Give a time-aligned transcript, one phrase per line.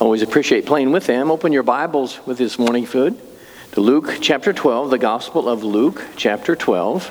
[0.00, 1.28] Always appreciate playing with them.
[1.28, 3.20] Open your Bibles with this morning food
[3.72, 7.02] to Luke chapter 12, the Gospel of Luke chapter 12.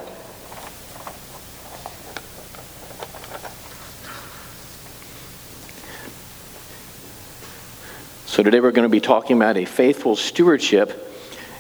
[8.26, 11.14] So today we're going to be talking about a faithful stewardship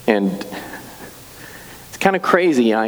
[0.07, 0.32] and
[2.08, 2.74] kind of crazy.
[2.74, 2.86] I,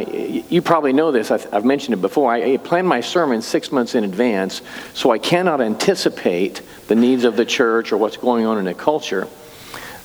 [0.48, 1.30] you probably know this.
[1.30, 2.32] I've, I've mentioned it before.
[2.32, 4.62] I, I plan my sermon six months in advance,
[4.94, 8.72] so I cannot anticipate the needs of the church or what's going on in the
[8.72, 9.28] culture.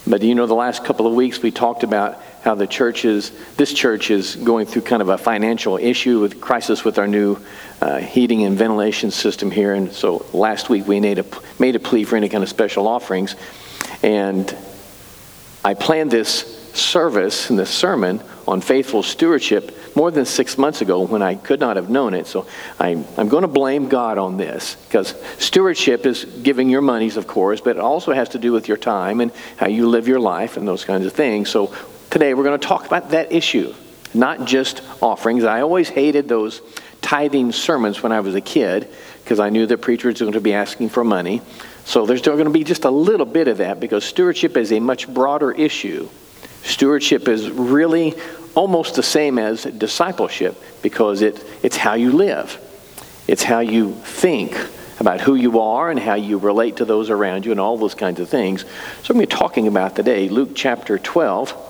[0.06, 3.32] But you know, the last couple of weeks we talked about how the church is,
[3.56, 7.38] this church is going through kind of a financial issue with crisis with our new
[7.80, 9.76] uh, heating and ventilation system here.
[9.76, 11.26] And so last week we made a,
[11.58, 13.38] made a plea for any kind of special offerings.
[14.04, 14.54] And
[15.64, 21.02] I planned this service and this sermon on faithful stewardship more than six months ago
[21.02, 22.28] when I could not have known it.
[22.28, 22.48] So
[22.80, 27.28] I'm, I'm going to blame God on this because stewardship is giving your monies, of
[27.28, 30.20] course, but it also has to do with your time and how you live your
[30.20, 31.50] life and those kinds of things.
[31.50, 31.74] So
[32.10, 33.74] today we're going to talk about that issue,
[34.14, 35.44] not just offerings.
[35.44, 36.62] I always hated those
[37.02, 38.90] tithing sermons when I was a kid
[39.24, 41.42] because I knew that preachers were going to be asking for money.
[41.86, 44.72] So there's still going to be just a little bit of that because stewardship is
[44.72, 46.10] a much broader issue
[46.66, 48.16] Stewardship is really
[48.56, 52.60] almost the same as discipleship because it, it's how you live,
[53.28, 54.58] it's how you think
[55.00, 57.94] about who you are and how you relate to those around you and all those
[57.94, 58.66] kinds of things.
[59.04, 61.62] So we're talking about today Luke chapter 12.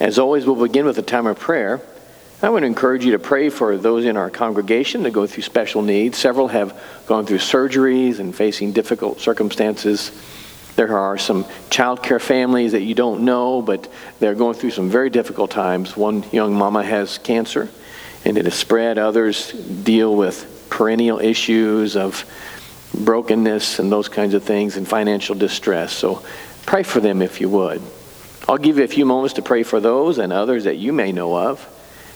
[0.00, 1.80] As always, we'll begin with a time of prayer.
[2.40, 5.42] I want to encourage you to pray for those in our congregation that go through
[5.42, 6.18] special needs.
[6.18, 10.12] Several have gone through surgeries and facing difficult circumstances.
[10.78, 13.88] There are some child care families that you don't know, but
[14.20, 15.96] they're going through some very difficult times.
[15.96, 17.68] One young mama has cancer,
[18.24, 18.96] and it has spread.
[18.96, 22.24] Others deal with perennial issues of
[22.94, 25.92] brokenness and those kinds of things and financial distress.
[25.92, 26.22] So
[26.64, 27.82] pray for them if you would.
[28.48, 31.10] I'll give you a few moments to pray for those and others that you may
[31.10, 31.66] know of,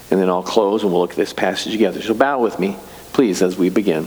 [0.08, 2.00] and then I'll close and we'll look at this passage together.
[2.00, 2.76] So bow with me,
[3.12, 4.06] please, as we begin.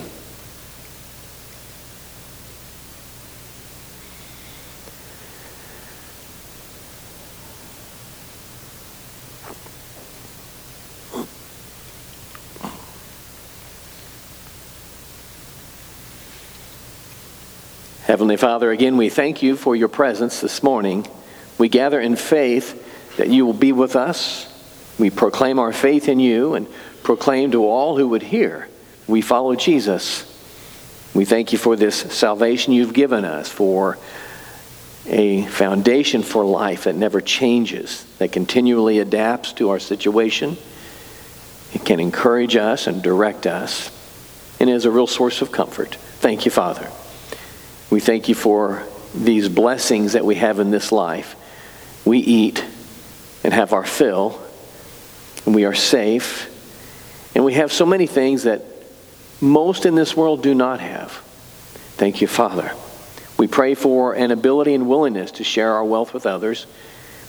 [18.06, 21.08] Heavenly Father, again, we thank you for your presence this morning.
[21.58, 24.46] We gather in faith that you will be with us.
[25.00, 26.68] We proclaim our faith in you and
[27.02, 28.70] proclaim to all who would hear,
[29.08, 30.32] we follow Jesus.
[31.16, 33.98] We thank you for this salvation you've given us, for
[35.08, 40.58] a foundation for life that never changes, that continually adapts to our situation.
[41.74, 43.90] It can encourage us and direct us,
[44.60, 45.96] and is a real source of comfort.
[45.96, 46.92] Thank you, Father.
[47.90, 51.36] We thank you for these blessings that we have in this life.
[52.04, 52.64] We eat
[53.44, 54.42] and have our fill,
[55.46, 56.52] and we are safe,
[57.36, 58.64] and we have so many things that
[59.40, 61.12] most in this world do not have.
[61.98, 62.72] Thank you, Father.
[63.38, 66.68] We pray for an ability and willingness to share our wealth with others.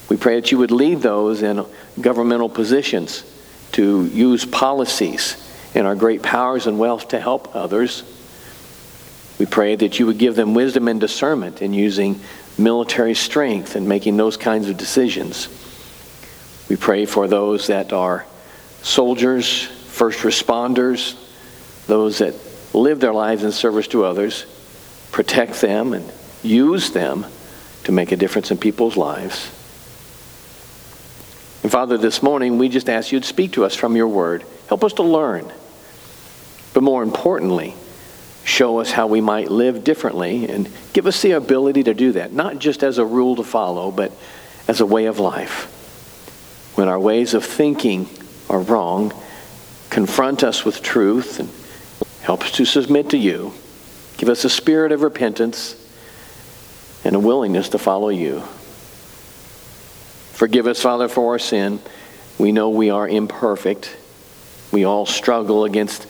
[0.08, 1.64] We pray that you would lead those in
[2.00, 3.24] governmental positions
[3.72, 5.36] to use policies
[5.74, 8.02] and our great powers and wealth to help others.
[9.38, 12.20] We pray that you would give them wisdom and discernment in using
[12.58, 15.48] military strength and making those kinds of decisions.
[16.68, 18.24] We pray for those that are
[18.82, 21.16] soldiers, first responders,
[21.86, 22.34] those that
[22.74, 24.46] live their lives in service to others.
[25.12, 26.10] Protect them and
[26.42, 27.26] use them
[27.84, 29.50] to make a difference in people's lives.
[31.62, 34.44] And Father, this morning we just ask you to speak to us from your word.
[34.68, 35.52] Help us to learn.
[36.74, 37.74] But more importantly,
[38.46, 42.32] show us how we might live differently and give us the ability to do that,
[42.32, 44.12] not just as a rule to follow, but
[44.68, 45.72] as a way of life.
[46.76, 48.08] When our ways of thinking
[48.48, 49.12] are wrong,
[49.90, 51.48] confront us with truth and
[52.22, 53.52] help us to submit to you.
[54.16, 55.74] Give us a spirit of repentance
[57.04, 58.42] and a willingness to follow you.
[60.32, 61.80] Forgive us, Father, for our sin.
[62.38, 63.96] We know we are imperfect.
[64.70, 66.06] We all struggle against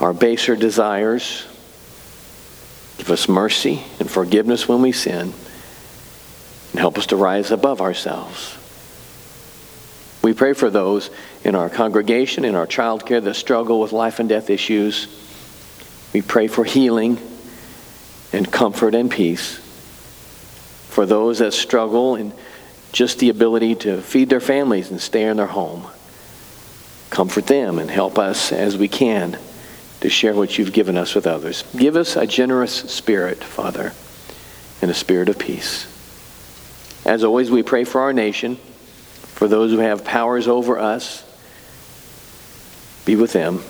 [0.00, 1.46] our baser desires.
[3.00, 5.32] Give us mercy and forgiveness when we sin,
[6.72, 8.58] and help us to rise above ourselves.
[10.22, 11.08] We pray for those
[11.42, 15.06] in our congregation, in our child care that struggle with life and death issues.
[16.12, 17.16] We pray for healing
[18.34, 19.56] and comfort and peace.
[20.90, 22.34] For those that struggle in
[22.92, 25.86] just the ability to feed their families and stay in their home,
[27.08, 29.38] comfort them and help us as we can
[30.00, 31.64] to share what you've given us with others.
[31.76, 33.92] Give us a generous spirit, Father.
[34.82, 35.86] and a spirit of peace.
[37.04, 38.56] As always, we pray for our nation,
[39.34, 41.24] for those who have powers over us.
[43.04, 43.62] Be with them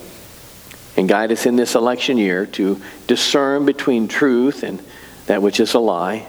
[0.97, 4.81] and guide us in this election year to discern between truth and
[5.27, 6.27] that which is a lie.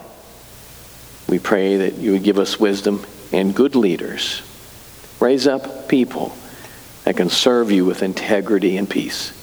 [1.28, 4.42] We pray that you would give us wisdom and good leaders.
[5.20, 6.36] Raise up people
[7.04, 9.34] that can serve you with integrity and peace.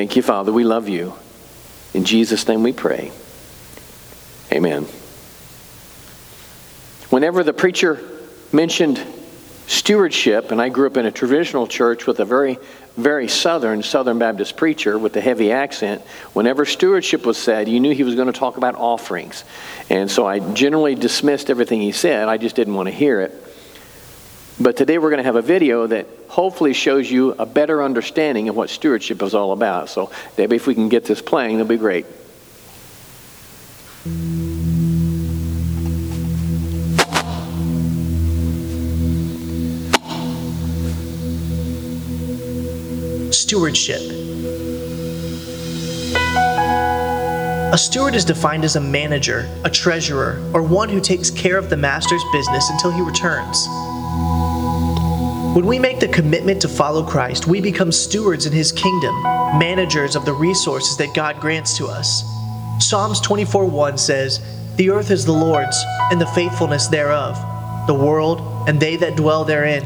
[0.00, 0.50] Thank you, Father.
[0.50, 1.12] We love you.
[1.92, 3.12] In Jesus' name we pray.
[4.50, 4.84] Amen.
[7.10, 8.02] Whenever the preacher
[8.50, 8.98] mentioned
[9.66, 12.58] stewardship, and I grew up in a traditional church with a very,
[12.96, 16.00] very southern, Southern Baptist preacher with a heavy accent.
[16.32, 19.44] Whenever stewardship was said, you knew he was going to talk about offerings.
[19.90, 22.26] And so I generally dismissed everything he said.
[22.26, 23.49] I just didn't want to hear it.
[24.62, 28.50] But today we're going to have a video that hopefully shows you a better understanding
[28.50, 29.88] of what stewardship is all about.
[29.88, 32.04] So, Debbie, if we can get this playing, that'll be great.
[43.32, 44.02] Stewardship.
[47.72, 51.70] A steward is defined as a manager, a treasurer, or one who takes care of
[51.70, 53.66] the master's business until he returns.
[55.54, 59.14] When we make the commitment to follow Christ, we become stewards in his kingdom,
[59.58, 62.22] managers of the resources that God grants to us.
[62.78, 64.40] Psalms 24:1 says,
[64.76, 65.76] "The earth is the Lord's,
[66.10, 67.36] and the faithfulness thereof,
[67.86, 69.82] the world and they that dwell therein."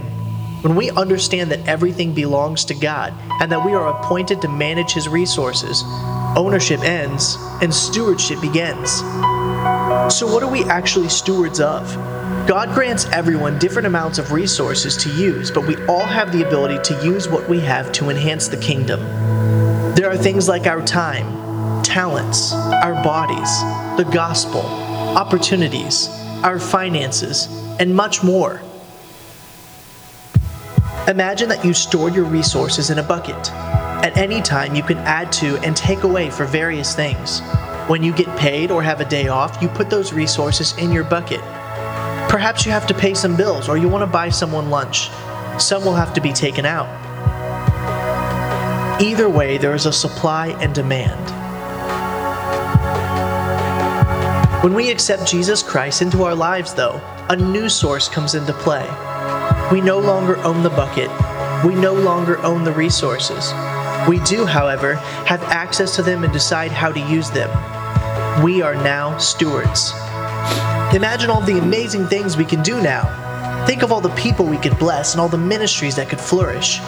[0.60, 4.92] When we understand that everything belongs to God and that we are appointed to manage
[4.92, 5.82] His resources,
[6.36, 8.90] ownership ends and stewardship begins.
[10.08, 11.96] So, what are we actually stewards of?
[12.46, 16.78] God grants everyone different amounts of resources to use, but we all have the ability
[16.94, 19.00] to use what we have to enhance the kingdom.
[19.94, 23.48] There are things like our time, talents, our bodies,
[23.96, 26.08] the gospel, opportunities,
[26.42, 27.46] our finances,
[27.80, 28.60] and much more.
[31.08, 33.50] Imagine that you stored your resources in a bucket.
[33.52, 37.40] At any time, you can add to and take away for various things.
[37.88, 41.04] When you get paid or have a day off, you put those resources in your
[41.04, 41.40] bucket.
[42.34, 45.08] Perhaps you have to pay some bills or you want to buy someone lunch.
[45.56, 46.88] Some will have to be taken out.
[49.00, 51.30] Either way, there is a supply and demand.
[54.64, 58.82] When we accept Jesus Christ into our lives, though, a new source comes into play.
[59.70, 61.10] We no longer own the bucket.
[61.64, 63.52] We no longer own the resources.
[64.08, 64.96] We do, however,
[65.26, 67.48] have access to them and decide how to use them.
[68.42, 69.94] We are now stewards.
[70.94, 73.66] Imagine all the amazing things we can do now.
[73.66, 76.78] Think of all the people we could bless and all the ministries that could flourish.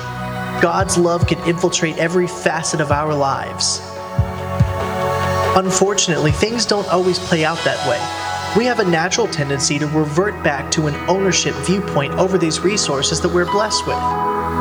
[0.63, 3.81] God's love can infiltrate every facet of our lives.
[5.57, 7.99] Unfortunately, things don't always play out that way.
[8.57, 13.21] We have a natural tendency to revert back to an ownership viewpoint over these resources
[13.23, 13.97] that we're blessed with.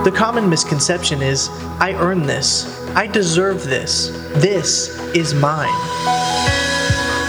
[0.06, 1.50] The common misconception is
[1.80, 6.65] I earn this, I deserve this, this is mine.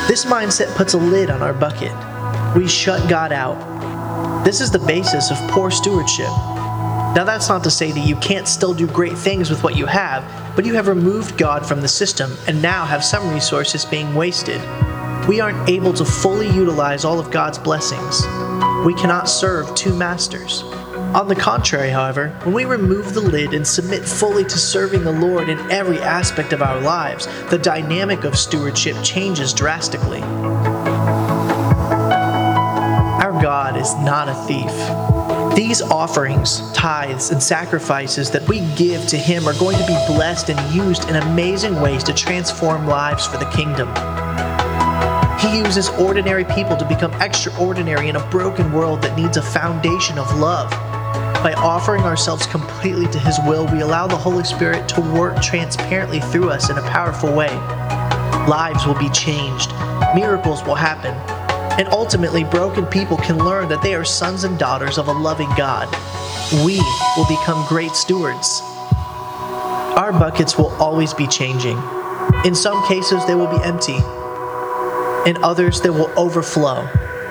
[0.08, 1.92] This mindset puts a lid on our bucket.
[2.56, 4.44] We shut God out.
[4.44, 6.28] This is the basis of poor stewardship.
[7.14, 9.86] Now, that's not to say that you can't still do great things with what you
[9.86, 10.22] have,
[10.54, 14.60] but you have removed God from the system and now have some resources being wasted
[15.28, 18.24] we aren't able to fully utilize all of God's blessings.
[18.84, 20.62] We cannot serve two masters.
[21.16, 25.12] On the contrary, however, when we remove the lid and submit fully to serving the
[25.12, 30.20] Lord in every aspect of our lives, the dynamic of stewardship changes drastically.
[33.22, 34.70] Our God is not a thief.
[35.56, 40.50] These offerings, tithes, and sacrifices that we give to Him are going to be blessed
[40.50, 43.88] and used in amazing ways to transform lives for the kingdom.
[45.38, 50.18] He uses ordinary people to become extraordinary in a broken world that needs a foundation
[50.18, 50.70] of love.
[51.42, 56.20] By offering ourselves completely to His will, we allow the Holy Spirit to work transparently
[56.20, 57.54] through us in a powerful way.
[58.48, 59.70] Lives will be changed,
[60.14, 61.14] miracles will happen,
[61.78, 65.50] and ultimately, broken people can learn that they are sons and daughters of a loving
[65.56, 65.88] God.
[66.64, 66.78] We
[67.16, 68.60] will become great stewards.
[69.96, 71.78] Our buckets will always be changing.
[72.44, 73.98] In some cases, they will be empty
[75.26, 76.88] in others they will overflow.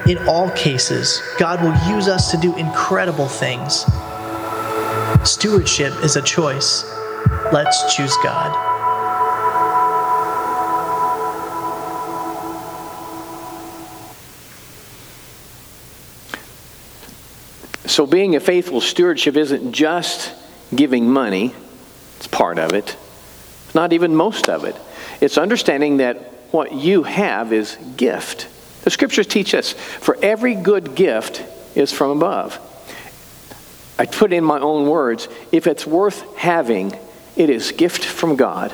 [0.08, 3.86] In all cases, God will use us to do incredible things.
[5.24, 6.84] Stewardship is a choice.
[7.52, 8.54] Let's choose God.
[17.88, 20.34] So, being a faithful stewardship isn't just
[20.76, 21.56] giving money,
[22.18, 22.96] it's part of it,
[23.74, 24.76] not even most of it.
[25.20, 26.18] It's understanding that
[26.52, 28.50] what you have is gift.
[28.86, 31.44] The scriptures teach us for every good gift
[31.76, 32.60] is from above.
[33.98, 36.98] I put in my own words if it's worth having,
[37.36, 38.72] it is gift from God.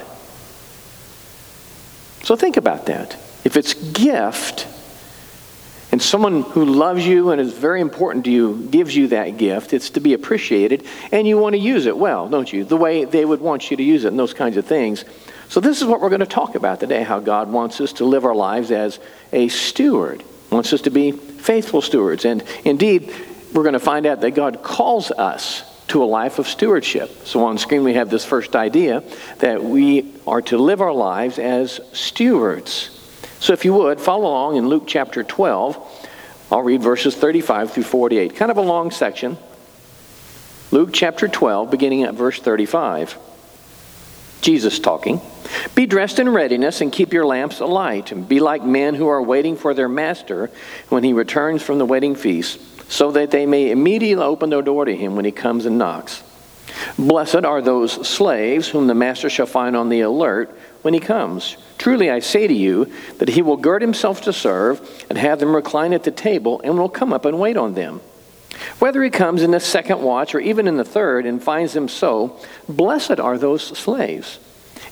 [2.24, 3.14] So think about that.
[3.46, 4.68] If it's gift,
[5.92, 9.74] and someone who loves you and is very important to you gives you that gift,
[9.74, 12.64] it's to be appreciated, and you want to use it well, don't you?
[12.64, 15.06] The way they would want you to use it and those kinds of things.
[15.52, 18.06] So, this is what we're going to talk about today how God wants us to
[18.06, 19.00] live our lives as
[19.34, 22.24] a steward, wants us to be faithful stewards.
[22.24, 23.14] And indeed,
[23.52, 27.28] we're going to find out that God calls us to a life of stewardship.
[27.28, 29.04] So on screen we have this first idea
[29.40, 32.90] that we are to live our lives as stewards.
[33.42, 36.08] So if you would, follow along in Luke chapter 12.
[36.50, 38.38] I'll read verses 35 through 48.
[38.38, 39.38] Kind of a long section.
[40.72, 43.18] Luke chapter 12, beginning at verse 35.
[44.40, 45.20] Jesus talking.
[45.76, 49.22] Be dressed in readiness and keep your lamps alight, and be like men who are
[49.22, 50.50] waiting for their master
[50.90, 52.60] when he returns from the wedding feast,
[52.92, 56.24] so that they may immediately open their door to him when he comes and knocks.
[56.98, 61.58] Blessed are those slaves whom the master shall find on the alert when he comes.
[61.78, 65.56] Truly I say to you that he will gird himself to serve and have them
[65.56, 68.02] recline at the table and will come up and wait on them.
[68.80, 71.88] Whether he comes in the second watch or even in the third and finds them
[71.88, 74.40] so, blessed are those slaves.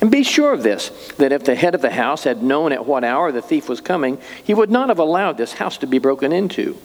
[0.01, 2.85] And be sure of this, that if the head of the house had known at
[2.85, 5.99] what hour the thief was coming, he would not have allowed this house to be
[5.99, 6.77] broken into.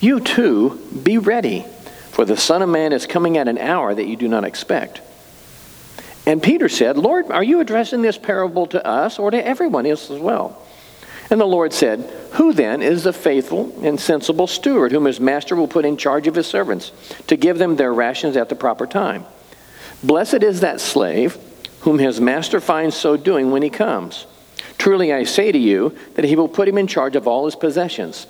[0.00, 1.66] You too, be ready,
[2.10, 5.02] for the Son of Man is coming at an hour that you do not expect.
[6.26, 10.10] And Peter said, Lord, are you addressing this parable to us or to everyone else
[10.10, 10.66] as well?
[11.28, 12.00] And the Lord said,
[12.32, 16.26] Who then is the faithful and sensible steward whom his master will put in charge
[16.26, 16.92] of his servants
[17.26, 19.26] to give them their rations at the proper time?
[20.02, 21.38] Blessed is that slave
[21.80, 24.26] whom his master finds so doing when he comes.
[24.78, 27.56] Truly I say to you that he will put him in charge of all his
[27.56, 28.26] possessions.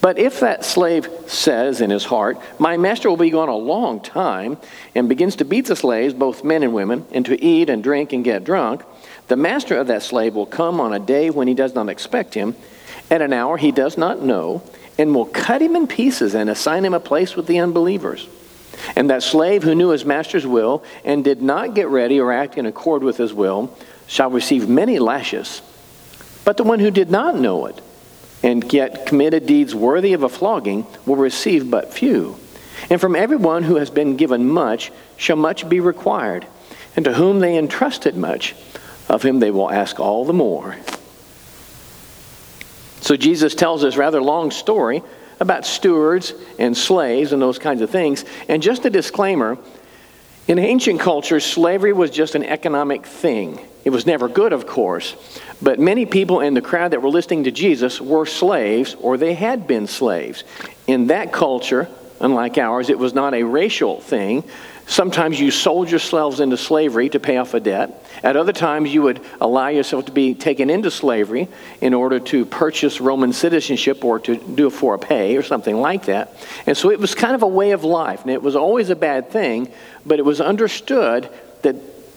[0.00, 4.00] But if that slave says in his heart, My master will be gone a long
[4.00, 4.58] time,
[4.94, 8.12] and begins to beat the slaves, both men and women, and to eat and drink
[8.12, 8.84] and get drunk,
[9.28, 12.34] the master of that slave will come on a day when he does not expect
[12.34, 12.54] him,
[13.10, 14.62] at an hour he does not know,
[14.98, 18.28] and will cut him in pieces and assign him a place with the unbelievers.
[18.96, 22.58] And that slave who knew his master's will and did not get ready or act
[22.58, 25.62] in accord with his will shall receive many lashes.
[26.44, 27.80] But the one who did not know it,
[28.42, 32.36] and yet committed deeds worthy of a flogging will receive but few.
[32.90, 36.46] And from everyone who has been given much shall much be required,
[36.96, 38.54] and to whom they entrusted much,
[39.08, 40.76] of him they will ask all the more.
[43.00, 45.02] So Jesus tells this rather long story
[45.40, 48.24] about stewards and slaves and those kinds of things.
[48.48, 49.58] And just a disclaimer
[50.48, 53.60] in ancient cultures, slavery was just an economic thing.
[53.84, 55.16] It was never good, of course,
[55.60, 59.34] but many people in the crowd that were listening to Jesus were slaves or they
[59.34, 60.44] had been slaves.
[60.86, 61.88] In that culture,
[62.22, 64.44] unlike ours, it was not a racial thing.
[64.86, 68.04] Sometimes you sold yourselves into slavery to pay off a debt.
[68.22, 71.48] At other times, you would allow yourself to be taken into slavery
[71.80, 75.80] in order to purchase Roman citizenship or to do it for a pay or something
[75.80, 76.34] like that.
[76.66, 78.22] And so it was kind of a way of life.
[78.22, 79.72] And it was always a bad thing,
[80.04, 81.28] but it was understood
[81.62, 81.76] that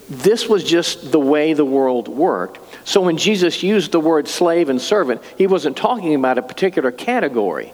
[0.10, 2.60] this was just the way the world worked.
[2.88, 6.92] So when Jesus used the word slave and servant, he wasn't talking about a particular
[6.92, 7.74] category.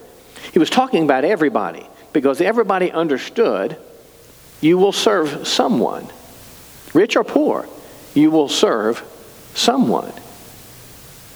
[0.54, 3.78] He was talking about everybody because everybody understood
[4.60, 6.08] you will serve someone.
[6.94, 7.68] Rich or poor,
[8.14, 9.04] you will serve
[9.54, 10.12] someone.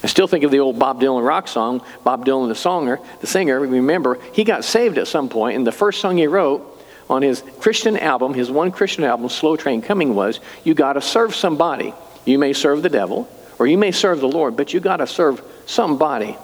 [0.04, 3.28] I still think of the old Bob Dylan rock song, Bob Dylan the songer, the
[3.28, 6.72] singer, remember, he got saved at some point, and the first song he wrote
[7.10, 11.02] on his Christian album, his one Christian album, Slow Train Coming, was you got to
[11.02, 11.94] serve somebody.
[12.26, 13.28] You may serve the devil,
[13.58, 16.38] or you may serve the Lord, but you got to serve somebody.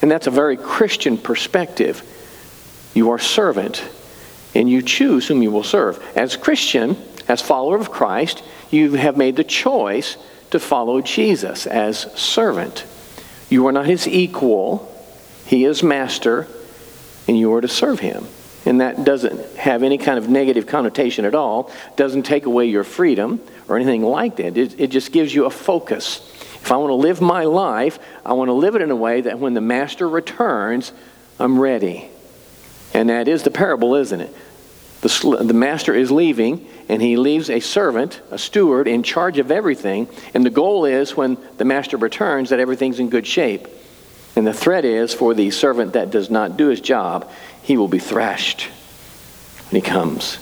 [0.00, 2.02] And that's a very Christian perspective.
[2.94, 3.84] You are servant,
[4.54, 6.02] and you choose whom you will serve.
[6.16, 6.96] As Christian,
[7.28, 10.16] as follower of Christ, you have made the choice
[10.50, 12.84] to follow Jesus as servant.
[13.48, 14.88] You are not his equal,
[15.46, 16.46] he is master,
[17.26, 18.26] and you are to serve him
[18.64, 22.84] and that doesn't have any kind of negative connotation at all, doesn't take away your
[22.84, 24.56] freedom or anything like that.
[24.56, 26.28] It, it just gives you a focus.
[26.54, 29.22] If I want to live my life, I want to live it in a way
[29.22, 30.92] that when the master returns,
[31.40, 32.08] I'm ready.
[32.94, 34.34] And that is the parable, isn't it?
[35.00, 39.50] The, the master is leaving, and he leaves a servant, a steward, in charge of
[39.50, 40.08] everything.
[40.32, 43.66] And the goal is when the master returns that everything's in good shape.
[44.36, 47.30] And the threat is for the servant that does not do his job,
[47.62, 48.68] he will be thrashed
[49.70, 50.38] when he comes.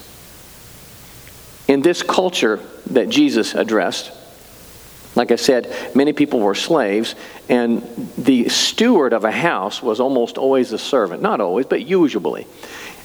[1.66, 4.12] In this culture that Jesus addressed,
[5.20, 7.14] Like I said, many people were slaves,
[7.50, 7.82] and
[8.16, 11.20] the steward of a house was almost always a servant.
[11.20, 12.46] Not always, but usually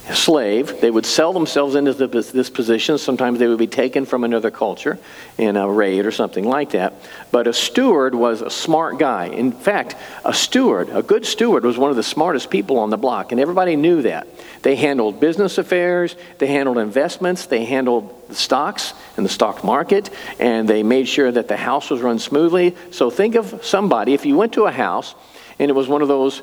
[0.08, 0.80] A slave.
[0.80, 2.96] They would sell themselves into this position.
[2.96, 4.98] Sometimes they would be taken from another culture
[5.36, 6.94] in a raid or something like that.
[7.32, 9.26] But a steward was a smart guy.
[9.26, 9.94] In fact,
[10.24, 13.38] a steward, a good steward, was one of the smartest people on the block, and
[13.38, 14.26] everybody knew that.
[14.62, 20.10] They handled business affairs, they handled investments, they handled the stocks and the stock market,
[20.38, 22.76] and they made sure that the house was run smoothly.
[22.90, 25.14] So think of somebody, if you went to a house
[25.58, 26.42] and it was one of those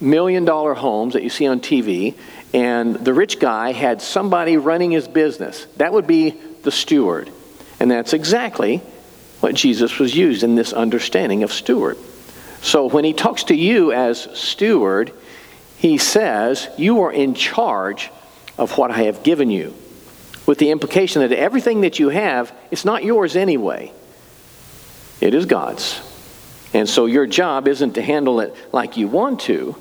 [0.00, 2.14] million dollar homes that you see on TV,
[2.52, 5.66] and the rich guy had somebody running his business.
[5.76, 6.30] That would be
[6.62, 7.30] the steward.
[7.78, 8.78] And that's exactly
[9.40, 11.98] what Jesus was used in this understanding of steward.
[12.62, 15.12] So when he talks to you as steward,
[15.76, 18.10] he says, You are in charge
[18.58, 19.74] of what I have given you.
[20.46, 23.92] With the implication that everything that you have, it's not yours anyway,
[25.20, 26.00] it is God's.
[26.72, 29.76] And so your job isn't to handle it like you want to,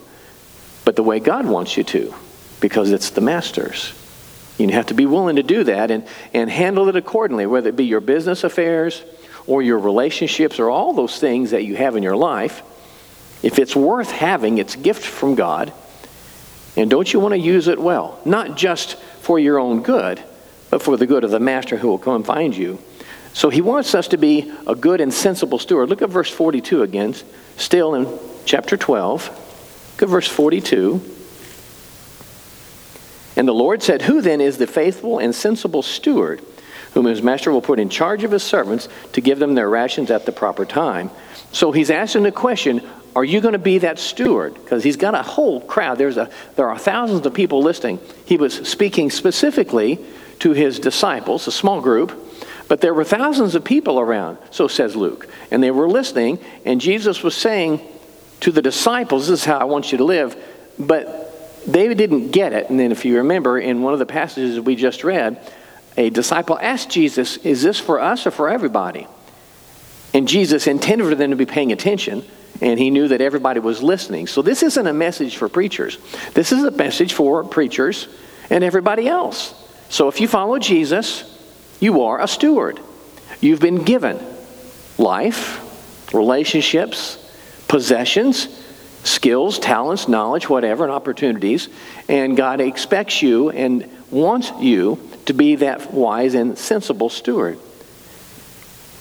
[0.85, 2.13] but the way God wants you to,
[2.61, 3.93] because it's the master's.
[4.57, 7.75] You have to be willing to do that and, and handle it accordingly, whether it
[7.75, 9.03] be your business affairs
[9.47, 12.63] or your relationships or all those things that you have in your life.
[13.43, 15.73] If it's worth having, it's a gift from God.
[16.77, 18.19] And don't you want to use it well?
[18.25, 20.23] Not just for your own good,
[20.69, 22.79] but for the good of the master who will come and find you.
[23.33, 25.89] So he wants us to be a good and sensible steward.
[25.89, 27.15] Look at verse 42 again,
[27.57, 28.07] still in
[28.45, 29.27] chapter 12.
[29.93, 31.01] Look at verse 42.
[33.35, 36.41] And the Lord said, Who then is the faithful and sensible steward,
[36.93, 40.09] whom his master will put in charge of his servants to give them their rations
[40.11, 41.09] at the proper time?
[41.51, 42.81] So he's asking the question
[43.15, 44.53] Are you going to be that steward?
[44.53, 45.97] Because he's got a whole crowd.
[45.97, 47.99] There's a, there are thousands of people listening.
[48.25, 49.99] He was speaking specifically
[50.39, 52.21] to his disciples, a small group.
[52.67, 55.27] But there were thousands of people around, so says Luke.
[55.51, 57.81] And they were listening, and Jesus was saying
[58.41, 60.35] to the disciples, This is how I want you to live.
[60.79, 61.25] But
[61.67, 62.69] they didn't get it.
[62.69, 65.39] And then, if you remember, in one of the passages we just read,
[65.97, 69.07] a disciple asked Jesus, Is this for us or for everybody?
[70.13, 72.25] And Jesus intended for them to be paying attention,
[72.61, 74.27] and he knew that everybody was listening.
[74.27, 75.97] So, this isn't a message for preachers.
[76.33, 78.07] This is a message for preachers
[78.49, 79.53] and everybody else.
[79.89, 81.23] So, if you follow Jesus,
[81.79, 82.79] you are a steward.
[83.41, 84.19] You've been given
[84.97, 87.21] life, relationships,
[87.67, 88.63] possessions,
[89.03, 91.69] skills, talents, knowledge, whatever, and opportunities.
[92.09, 97.59] And God expects you and wants you to be that wise and sensible steward.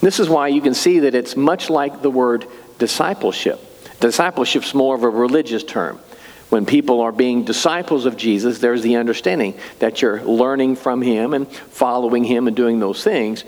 [0.01, 2.47] This is why you can see that it's much like the word
[2.79, 3.61] discipleship.
[4.01, 5.99] Discipleship's more of a religious term.
[6.54, 11.34] When people are being disciples of Jesus, there's the understanding that you're learning from him
[11.34, 13.42] and following him and doing those things.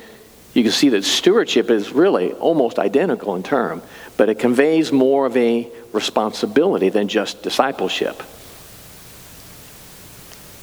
[0.54, 3.80] You can see that stewardship is really almost identical in term,
[4.16, 8.20] but it conveys more of a responsibility than just discipleship.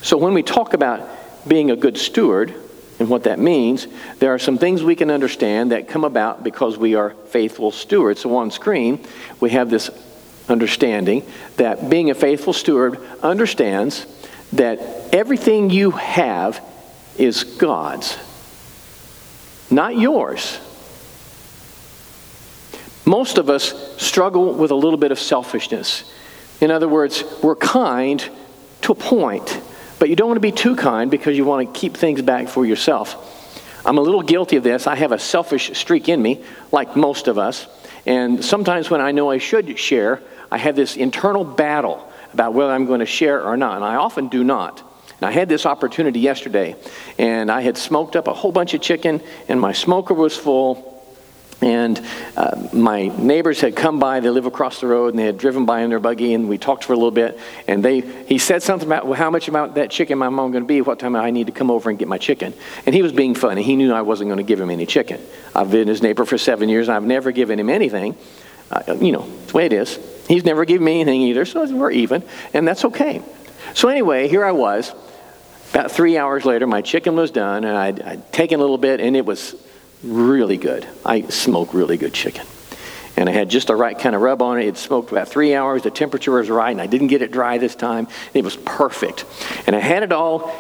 [0.02, 2.54] So when we talk about being a good steward
[3.00, 3.88] and what that means,
[4.20, 8.20] there are some things we can understand that come about because we are faithful stewards.
[8.20, 9.00] So on screen,
[9.40, 9.90] we have this
[10.50, 11.26] understanding
[11.58, 14.06] that being a faithful steward understands
[14.54, 14.80] that
[15.14, 16.62] everything you have
[17.18, 18.18] is God's,
[19.70, 20.60] not yours.
[23.06, 26.12] Most of us struggle with a little bit of selfishness.
[26.62, 28.24] In other words, we're kind
[28.82, 29.60] to a point,
[30.00, 32.48] but you don't want to be too kind because you want to keep things back
[32.48, 33.30] for yourself.
[33.86, 34.88] I'm a little guilty of this.
[34.88, 37.68] I have a selfish streak in me, like most of us.
[38.06, 40.22] And sometimes when I know I should share,
[40.54, 43.78] I have this internal battle about whether I'm going to share or not.
[43.78, 44.84] And I often do not.
[45.20, 46.76] And I had this opportunity yesterday,
[47.18, 50.92] and I had smoked up a whole bunch of chicken, and my smoker was full
[51.62, 54.20] and uh, my neighbors had come by.
[54.20, 56.58] They live across the road, and they had driven by in their buggy, and we
[56.58, 57.40] talked for a little bit.
[57.70, 60.64] And they, he said something about well, how much about that chicken my mom going
[60.64, 62.54] to be, what time I need to come over and get my chicken.
[62.86, 63.64] And he was being funny.
[63.64, 65.22] He knew I wasn't going to give him any chicken.
[65.56, 68.18] I've been his neighbor for seven years, and I've never given him anything.
[68.70, 70.00] Uh, you know, it's the way it is.
[70.28, 73.22] He's never given me anything either, so we're even, and that's okay.
[73.74, 74.94] So anyway, here I was.
[75.72, 79.00] About three hours later, my chicken was done, and I'd, I'd taken a little bit,
[79.00, 79.56] and it was
[80.04, 80.88] really good.
[81.06, 82.46] I smoke really good chicken.
[83.18, 84.68] And I had just the right kind of rub on it.
[84.68, 85.84] It smoked about three hours.
[85.84, 88.08] The temperature was right, and I didn't get it dry this time.
[88.34, 89.26] It was perfect.
[89.68, 90.52] And I had it all,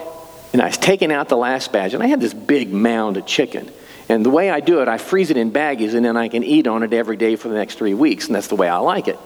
[0.54, 3.26] and I was taking out the last batch, and I had this big mound of
[3.26, 3.71] chicken.
[4.13, 6.43] And the way I do it, I freeze it in baggies, and then I can
[6.43, 8.78] eat on it every day for the next three weeks, and that's the way I
[8.78, 9.17] like it.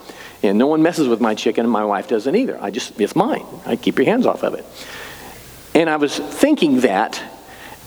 [0.41, 2.58] And no one messes with my chicken, and my wife doesn't either.
[2.62, 3.45] I just, it's mine.
[3.65, 4.65] I keep your hands off of it.
[5.76, 7.21] And I was thinking that,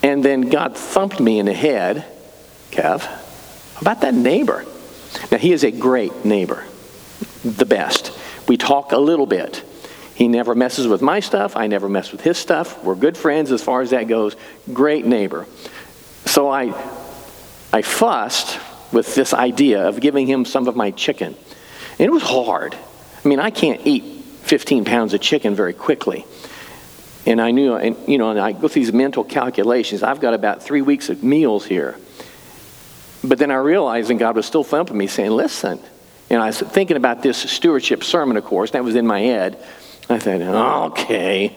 [0.02, 2.04] and then God thumped me in the head
[2.70, 3.08] Kev,
[3.80, 4.66] about that neighbor.
[5.32, 6.66] Now, he is a great neighbor,
[7.42, 8.12] the best.
[8.46, 9.64] We talk a little bit.
[10.14, 11.56] He never messes with my stuff.
[11.56, 12.84] I never mess with his stuff.
[12.84, 14.36] We're good friends as far as that goes.
[14.70, 15.46] Great neighbor.
[16.30, 16.72] So I,
[17.72, 18.60] I fussed
[18.92, 21.34] with this idea of giving him some of my chicken.
[21.98, 22.76] And it was hard.
[23.24, 24.04] I mean, I can't eat
[24.44, 26.24] 15 pounds of chicken very quickly.
[27.26, 30.04] And I knew, and, you know, and I go through these mental calculations.
[30.04, 31.96] I've got about three weeks of meals here.
[33.24, 35.80] But then I realized, and God was still thumping me, saying, listen.
[36.30, 39.58] And I was thinking about this stewardship sermon, of course, that was in my head.
[40.08, 41.56] I thought, okay.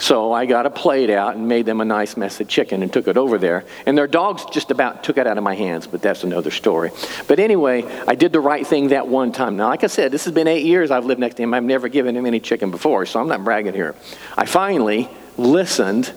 [0.00, 2.90] So I got a plate out and made them a nice mess of chicken and
[2.90, 3.66] took it over there.
[3.84, 6.90] And their dogs just about took it out of my hands, but that's another story.
[7.28, 9.58] But anyway, I did the right thing that one time.
[9.58, 11.52] Now, like I said, this has been eight years I've lived next to him.
[11.52, 13.94] I've never given him any chicken before, so I'm not bragging here.
[14.38, 16.10] I finally listened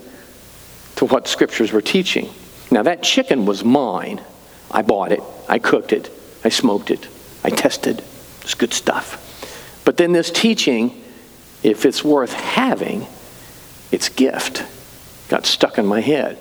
[0.95, 2.29] to what scriptures were teaching.
[2.71, 4.21] Now, that chicken was mine.
[4.71, 6.09] I bought it, I cooked it,
[6.45, 7.05] I smoked it,
[7.43, 8.01] I tested.
[8.41, 9.81] It's good stuff.
[9.83, 11.03] But then this teaching,
[11.63, 13.05] if it's worth having,
[13.93, 14.65] its gift
[15.29, 16.39] got stuck in my head.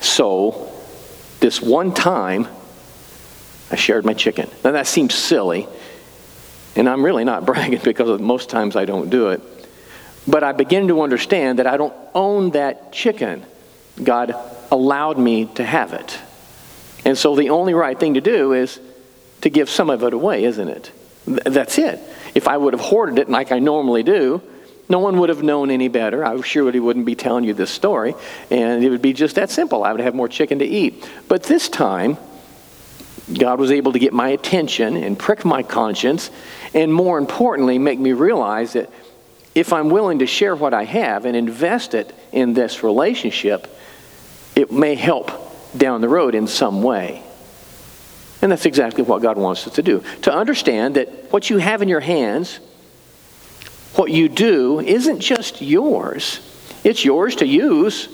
[0.00, 0.70] So,
[1.40, 2.46] this one time,
[3.70, 4.50] I shared my chicken.
[4.62, 5.66] Now, that seems silly,
[6.76, 9.40] and I'm really not bragging because most times I don't do it.
[10.28, 13.42] But I begin to understand that I don't own that chicken.
[14.02, 14.34] God
[14.70, 16.18] allowed me to have it.
[17.06, 18.78] And so the only right thing to do is
[19.40, 20.92] to give some of it away, isn't it?
[21.24, 21.98] That's it.
[22.34, 24.42] If I would have hoarded it like I normally do,
[24.90, 26.24] no one would have known any better.
[26.24, 28.14] I surely wouldn't be telling you this story.
[28.50, 29.84] And it would be just that simple.
[29.84, 31.08] I would have more chicken to eat.
[31.28, 32.18] But this time,
[33.32, 36.30] God was able to get my attention and prick my conscience,
[36.74, 38.90] and more importantly, make me realize that
[39.54, 43.68] if I'm willing to share what I have and invest it in this relationship,
[44.56, 45.30] it may help
[45.76, 47.22] down the road in some way.
[48.42, 50.02] And that's exactly what God wants us to do.
[50.22, 52.58] To understand that what you have in your hands
[53.94, 56.40] what you do isn't just yours,
[56.84, 58.08] it's yours to use,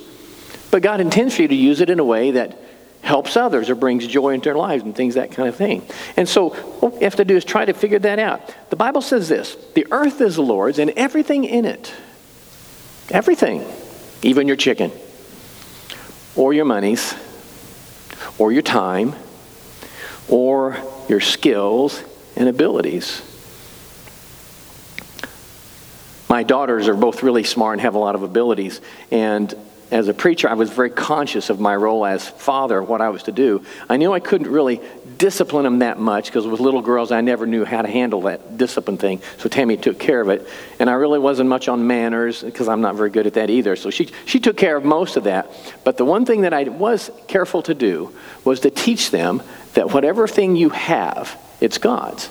[0.70, 2.58] but God intends for you to use it in a way that
[3.02, 5.86] helps others or brings joy into their lives and things, that kind of thing.
[6.16, 8.54] And so, what we have to do is try to figure that out.
[8.70, 11.94] The Bible says this the earth is the Lord's and everything in it.
[13.10, 13.64] Everything,
[14.22, 14.90] even your chicken,
[16.34, 17.14] or your monies,
[18.36, 19.14] or your time,
[20.28, 20.76] or
[21.08, 22.02] your skills
[22.34, 23.22] and abilities.
[26.28, 28.80] My daughters are both really smart and have a lot of abilities.
[29.10, 29.54] And
[29.90, 33.24] as a preacher, I was very conscious of my role as father, what I was
[33.24, 33.64] to do.
[33.88, 34.80] I knew I couldn't really
[35.16, 38.58] discipline them that much because with little girls, I never knew how to handle that
[38.58, 39.22] discipline thing.
[39.38, 40.48] So Tammy took care of it.
[40.80, 43.76] And I really wasn't much on manners because I'm not very good at that either.
[43.76, 45.50] So she, she took care of most of that.
[45.84, 48.12] But the one thing that I was careful to do
[48.44, 49.40] was to teach them
[49.74, 52.28] that whatever thing you have, it's God's.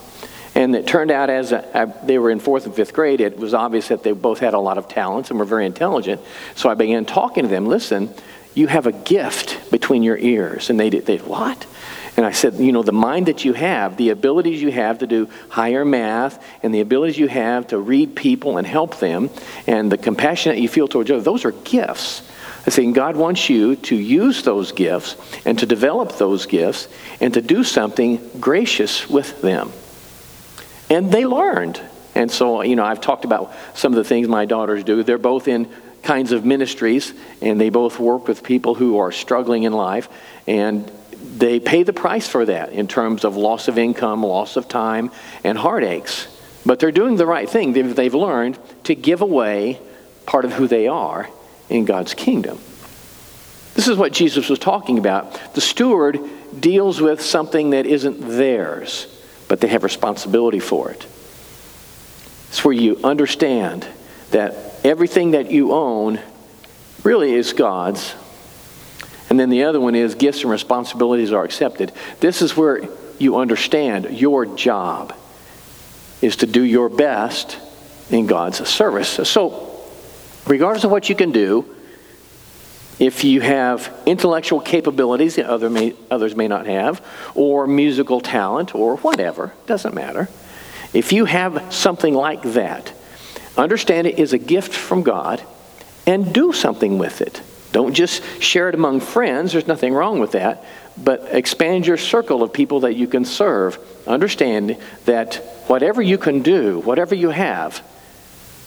[0.56, 3.54] And it turned out as a, they were in fourth and fifth grade, it was
[3.54, 6.22] obvious that they both had a lot of talents and were very intelligent.
[6.56, 7.66] So I began talking to them.
[7.66, 8.14] Listen,
[8.54, 10.70] you have a gift between your ears.
[10.70, 11.68] And they did, they what?
[12.18, 15.08] And I said, you know, the mind that you have, the abilities you have to
[15.08, 19.30] do higher math, and the abilities you have to read people and help them,
[19.68, 22.22] and the compassion that you feel towards others, those are gifts.
[22.66, 26.88] I say, God wants you to use those gifts and to develop those gifts
[27.20, 29.74] and to do something gracious with them.
[30.90, 31.82] And they learned.
[32.14, 35.04] And so, you know, I've talked about some of the things my daughters do.
[35.04, 35.70] They're both in
[36.04, 40.08] kinds of ministries, and they both work with people who are struggling in life.
[40.48, 40.90] And
[41.38, 45.12] they pay the price for that in terms of loss of income, loss of time,
[45.44, 46.28] and heartaches.
[46.66, 47.74] But they're doing the right thing.
[47.74, 49.80] They've, learned to give away
[50.26, 51.30] part of who they are
[51.70, 52.60] in God's kingdom.
[53.74, 55.54] This is what Jesus was talking about.
[55.54, 56.20] The steward
[56.58, 59.08] deals with something that isn't theirs
[59.48, 61.06] but they have responsibility for it.
[62.50, 63.88] It's where you understand
[64.32, 66.20] that everything that you own
[67.04, 68.16] really is God's.
[69.30, 71.92] And then the other one is gifts and responsibilities are accepted.
[72.20, 72.88] This is where
[73.20, 75.16] you understand your job
[76.22, 77.58] is to do your best
[78.10, 79.10] in God's service.
[79.28, 79.82] So,
[80.48, 81.75] regardless of what you can do,
[83.00, 87.06] if you have intellectual capabilities that other may, others may not have,
[87.36, 90.30] or musical talent, or whatever, doesn't matter.
[90.94, 92.94] If you have something like that,
[93.58, 95.44] understand it is a gift from God
[96.08, 97.42] and do something with it.
[97.74, 100.64] Don't just share it among friends, there's nothing wrong with that,
[100.96, 103.78] but expand your circle of people that you can serve.
[104.08, 105.36] Understand that
[105.68, 107.84] whatever you can do, whatever you have,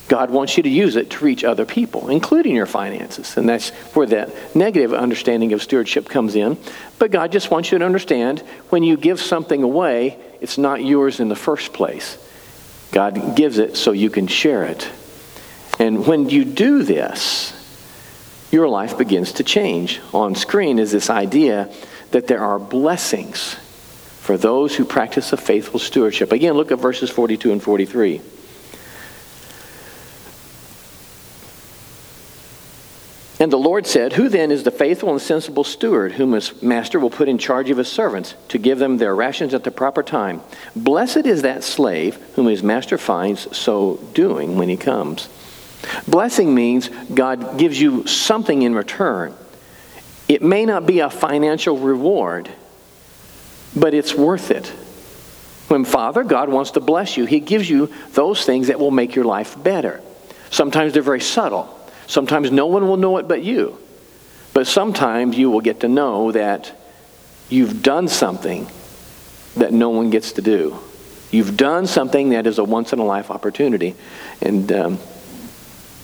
[0.09, 3.37] God wants you to use it to reach other people, including your finances.
[3.37, 6.57] And that's where that negative understanding of stewardship comes in.
[6.97, 11.19] But God just wants you to understand when you give something away, it's not yours
[11.19, 12.17] in the first place.
[12.91, 14.89] God gives it so you can share it.
[15.77, 17.53] And when you do this,
[18.51, 20.01] your life begins to change.
[20.11, 21.71] On screen is this idea
[22.09, 23.53] that there are blessings
[24.21, 26.31] for those who practice a faithful stewardship.
[26.31, 28.21] Again, look at verses 42 and 43.
[33.39, 36.99] And the Lord said, Who then is the faithful and sensible steward whom his master
[36.99, 40.03] will put in charge of his servants to give them their rations at the proper
[40.03, 40.41] time?
[40.75, 45.29] Blessed is that slave whom his master finds so doing when he comes.
[46.05, 49.33] Blessing means God gives you something in return.
[50.27, 52.49] It may not be a financial reward,
[53.73, 54.67] but it's worth it.
[55.69, 59.15] When Father, God wants to bless you, He gives you those things that will make
[59.15, 60.01] your life better.
[60.49, 61.78] Sometimes they're very subtle.
[62.09, 63.77] Sometimes no one will know it but you.
[64.51, 66.71] But sometimes you will get to know that
[67.49, 68.67] you've done something
[69.55, 70.79] that no one gets to do.
[71.29, 73.95] You've done something that is a once in a life opportunity.
[74.41, 74.99] And um,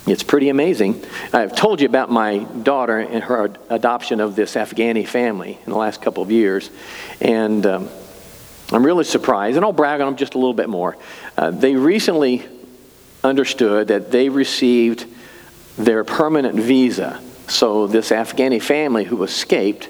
[0.05, 1.03] it's pretty amazing.
[1.33, 5.77] I've told you about my daughter and her adoption of this Afghani family in the
[5.77, 6.69] last couple of years.
[7.19, 7.89] And um,
[8.71, 10.97] I'm really surprised, and I'll brag on them just a little bit more.
[11.35, 12.45] Uh, they recently
[13.23, 15.07] understood that they received
[15.77, 17.21] their permanent visa.
[17.47, 19.89] So this Afghani family who escaped,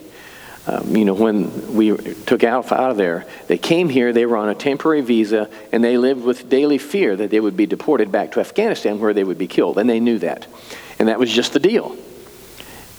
[0.67, 1.95] um, you know, when we
[2.25, 5.83] took Alpha out of there, they came here, they were on a temporary visa, and
[5.83, 9.23] they lived with daily fear that they would be deported back to Afghanistan where they
[9.23, 9.77] would be killed.
[9.77, 10.47] And they knew that.
[10.97, 11.95] And that was just the deal.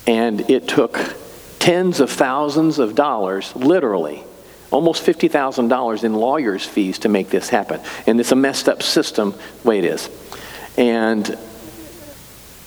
[0.06, 1.16] And it took
[1.58, 4.22] tens of thousands of dollars, literally,
[4.70, 7.80] almost $50,000 in lawyers' fees to make this happen.
[8.06, 10.08] And it's a messed up system, the way it is.
[10.76, 11.36] And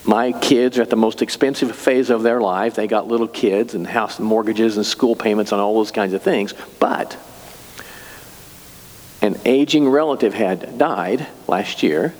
[0.09, 2.73] my kids are at the most expensive phase of their life.
[2.73, 6.23] They got little kids and house mortgages and school payments and all those kinds of
[6.23, 6.55] things.
[6.79, 7.15] But
[9.21, 12.15] an aging relative had died last year,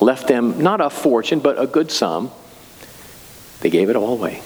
[0.00, 2.30] left them not a fortune, but a good sum.
[3.60, 4.40] They gave it all away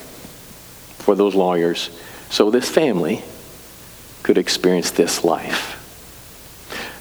[0.97, 1.89] for those lawyers
[2.29, 3.23] so this family
[4.23, 5.75] could experience this life.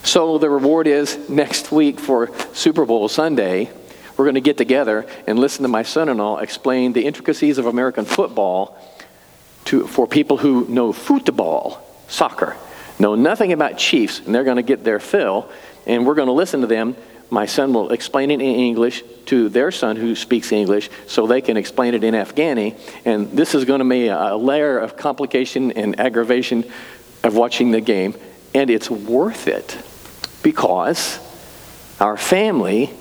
[0.05, 3.73] So the reward is next week for Super Bowl Sunday
[4.17, 7.59] we're going to get together and listen to my son in law explain the intricacies
[7.59, 8.79] of American football
[9.67, 12.57] to, for people who know football, soccer,
[12.99, 15.51] know nothing about Chiefs, and they're going to get their fill,
[15.87, 16.97] and we're going to listen to them.
[17.29, 21.41] My son will explain it in English to their son who speaks English so they
[21.41, 22.79] can explain it in Afghani.
[23.05, 26.65] And this is going to be a layer of complication and aggravation
[27.25, 28.15] of watching the game.
[28.55, 29.77] And it's worth it
[30.45, 31.19] because
[31.99, 32.93] our family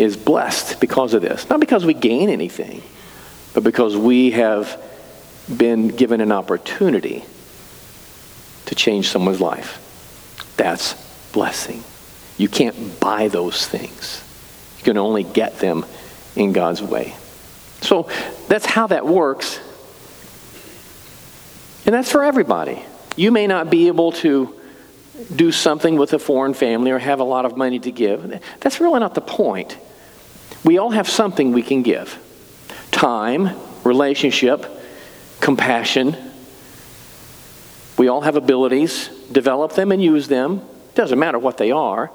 [0.00, 1.48] is blessed because of this.
[1.50, 2.82] Not because we gain anything,
[3.52, 4.82] but because we have
[5.54, 7.22] been given an opportunity
[8.64, 9.76] to change someone's life.
[10.56, 10.94] That's
[11.32, 11.84] blessing.
[12.38, 14.24] You can't buy those things.
[14.78, 15.84] You can only get them
[16.34, 17.14] in God's way.
[17.82, 18.08] So
[18.48, 19.60] that's how that works.
[21.84, 22.82] And that's for everybody.
[23.16, 24.54] You may not be able to
[25.36, 28.40] do something with a foreign family or have a lot of money to give.
[28.60, 29.76] That's really not the point.
[30.64, 32.18] We all have something we can give
[32.90, 34.66] time, relationship,
[35.40, 36.16] compassion.
[37.96, 39.08] We all have abilities.
[39.30, 40.62] Develop them and use them.
[40.94, 42.10] Doesn't matter what they are.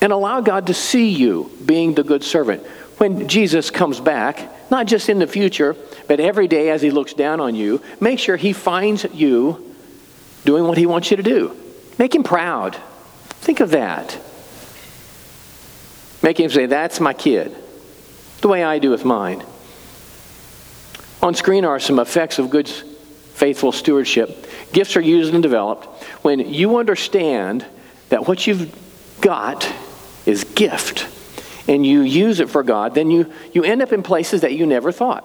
[0.00, 2.66] And allow God to see you being the good servant.
[2.98, 5.76] When Jesus comes back, not just in the future,
[6.08, 9.74] but every day as he looks down on you, make sure he finds you
[10.44, 11.56] doing what he wants you to do.
[11.98, 12.76] Make him proud.
[13.40, 14.18] Think of that.
[16.22, 17.54] Make him say, That's my kid.
[18.40, 19.44] The way I do with mine.
[21.22, 24.46] On screen are some effects of good, faithful stewardship.
[24.72, 25.86] Gifts are used and developed
[26.22, 27.66] when you understand
[28.10, 28.72] that what you've
[29.20, 29.70] got
[30.26, 31.08] is gift
[31.66, 34.64] and you use it for God, then you, you end up in places that you
[34.64, 35.24] never thought.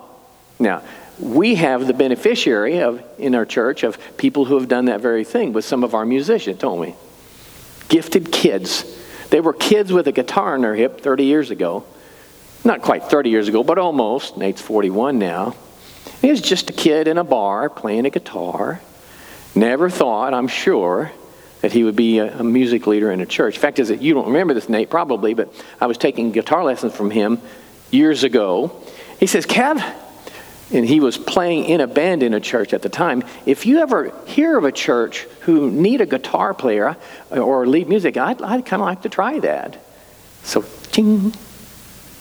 [0.59, 0.83] Now,
[1.19, 5.23] we have the beneficiary of in our church of people who have done that very
[5.23, 6.95] thing with some of our musicians, don't we?
[7.87, 8.83] Gifted kids
[9.33, 11.83] they were kids with a guitar in their hip 30 years ago.
[12.63, 14.37] Not quite 30 years ago, but almost.
[14.37, 15.55] Nate's 41 now.
[16.21, 18.79] He was just a kid in a bar playing a guitar.
[19.55, 21.11] Never thought, I'm sure,
[21.61, 23.57] that he would be a, music leader in a church.
[23.57, 26.95] Fact is that you don't remember this, Nate, probably, but I was taking guitar lessons
[26.95, 27.41] from him
[27.89, 28.83] years ago.
[29.19, 29.83] He says, Kev,
[30.73, 33.23] and he was playing in a band in a church at the time.
[33.45, 36.97] If you ever hear of a church who need a guitar player
[37.31, 39.77] uh, or lead music, I'd, I'd kind of like to try that.
[40.43, 40.65] So,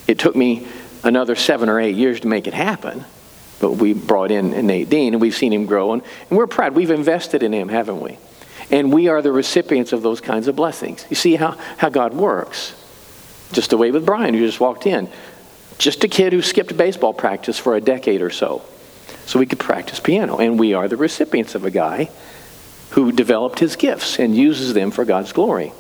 [0.07, 0.67] It took me
[1.03, 3.05] another seven or eight years to make it happen,
[3.61, 6.75] but we brought in Nate Dean, and we've seen him grow, and, and we're proud.
[6.75, 8.19] We've invested in him, haven't we?
[8.71, 11.07] And we are the recipients of those kinds of blessings.
[11.11, 12.75] You see how, how God works.
[13.53, 15.09] Just the way with Brian, who just walked in.
[15.83, 18.63] Just a kid who skipped baseball practice for a decade or so
[19.27, 20.37] so we could practice piano.
[20.37, 22.09] And we are the recipients of a guy
[22.91, 25.73] who developed his gifts and uses them for God's glory.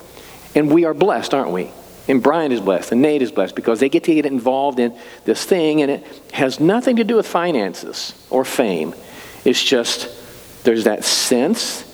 [0.56, 1.70] And we are blessed, aren't we?
[2.08, 4.92] And Brian is blessed, and Nate is blessed because they get to get involved in
[5.24, 8.96] this thing, and it has nothing to do with finances or fame.
[9.44, 11.84] It's just there's that sense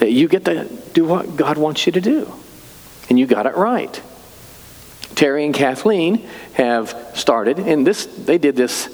[0.00, 2.30] that you get to do what God wants you to do,
[3.08, 4.02] and you got it right.
[5.18, 6.24] Terry and Kathleen
[6.58, 8.88] have started, and this they did this,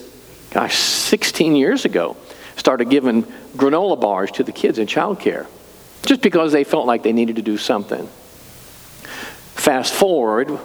[0.50, 2.16] gosh, 16 years ago.
[2.56, 3.24] Started giving
[3.56, 5.46] granola bars to the kids in childcare,
[6.06, 8.06] just because they felt like they needed to do something.
[9.56, 10.56] Fast forward,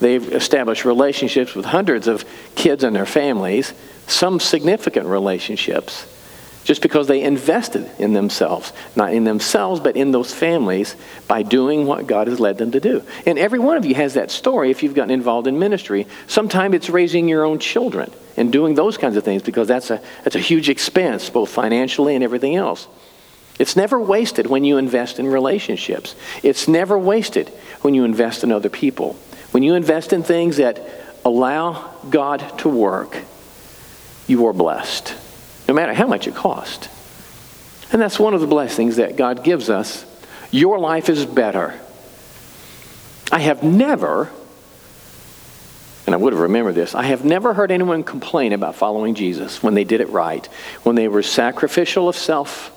[0.00, 2.24] they've established relationships with hundreds of
[2.56, 3.72] kids and their families,
[4.08, 6.06] some significant relationships
[6.66, 10.96] just because they invested in themselves, not in themselves, but in those families
[11.28, 13.04] by doing what God has led them to do.
[13.24, 16.08] And every one of you has that story if you've gotten involved in ministry.
[16.26, 20.02] Sometimes it's raising your own children and doing those kinds of things because that's a,
[20.24, 22.88] that's a huge expense, both financially and everything else.
[23.60, 26.16] It's never wasted when you invest in relationships.
[26.42, 27.48] It's never wasted
[27.82, 29.12] when you invest in other people.
[29.52, 30.84] When you invest in things that
[31.24, 33.18] allow God to work,
[34.26, 35.14] you are blessed
[35.68, 36.88] no matter how much it costs.
[37.92, 40.04] And that's one of the blessings that God gives us.
[40.50, 41.78] Your life is better.
[43.30, 44.30] I have never,
[46.06, 49.62] and I would have remembered this, I have never heard anyone complain about following Jesus
[49.62, 50.46] when they did it right,
[50.84, 52.68] when they were sacrificial of self,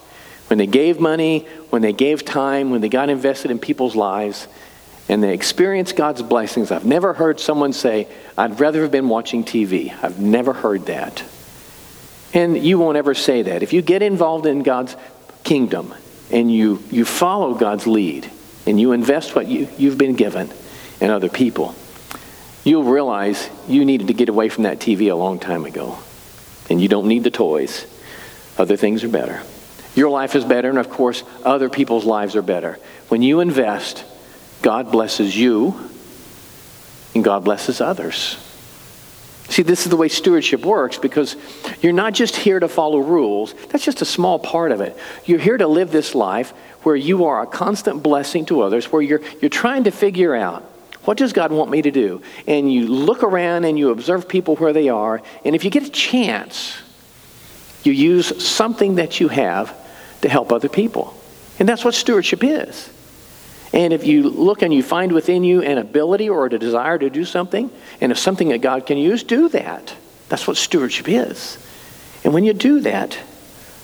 [0.50, 4.48] when they gave money, when they gave time, when they got invested in people's lives,
[5.08, 6.72] and they experienced God's blessings.
[6.72, 9.92] I've never heard someone say, I'd rather have been watching TV.
[10.04, 11.24] I've never heard that.
[12.34, 13.64] And you won't ever say that.
[13.64, 14.96] If you get involved in God's
[15.44, 15.94] kingdom
[16.32, 18.30] and you, you follow God's lead
[18.66, 20.52] and you invest what you, you've been given
[21.02, 21.76] in other people,
[22.64, 25.98] you'll realize you needed to get away from that TV a long time ago.
[26.70, 27.88] And you don't need the toys.
[28.58, 29.42] Other things are better.
[29.96, 32.78] Your life is better, and of course, other people's lives are better.
[33.08, 34.06] When you invest,
[34.62, 35.90] God blesses you,
[37.16, 38.38] and God blesses others.
[39.50, 41.36] See, this is the way stewardship works because
[41.82, 43.54] you're not just here to follow rules.
[43.70, 44.96] That's just a small part of it.
[45.26, 46.52] You're here to live this life
[46.84, 50.64] where you are a constant blessing to others, where you're, you're trying to figure out
[51.04, 52.22] what does God want me to do?
[52.46, 55.84] And you look around and you observe people where they are, and if you get
[55.84, 56.78] a chance,
[57.84, 59.76] you use something that you have
[60.22, 61.20] to help other people.
[61.58, 62.90] And that's what stewardship is.
[63.72, 67.10] And if you look and you find within you an ability or a desire to
[67.10, 67.70] do something,
[68.02, 69.94] and if something that God can use, do that.
[70.28, 71.58] That's what stewardship is.
[72.24, 73.18] And when you do that,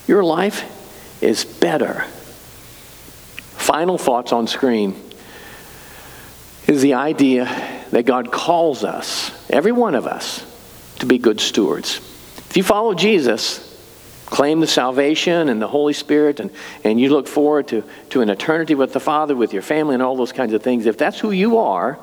[0.07, 0.63] your life
[1.21, 2.01] is better.
[3.57, 4.95] Final thoughts on screen
[6.67, 7.45] is the idea
[7.91, 10.43] that God calls us, every one of us,
[10.99, 11.97] to be good stewards.
[12.49, 13.74] If you follow Jesus,
[14.25, 16.51] claim the salvation and the Holy Spirit, and,
[16.83, 20.03] and you look forward to, to an eternity with the Father, with your family, and
[20.03, 21.99] all those kinds of things, if that's who you are,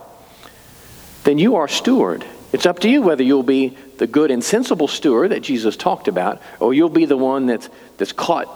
[1.24, 2.24] then you are steward.
[2.52, 6.06] It's up to you whether you'll be the good and sensible steward that Jesus talked
[6.08, 8.48] about, or you'll be the one that's, that's caught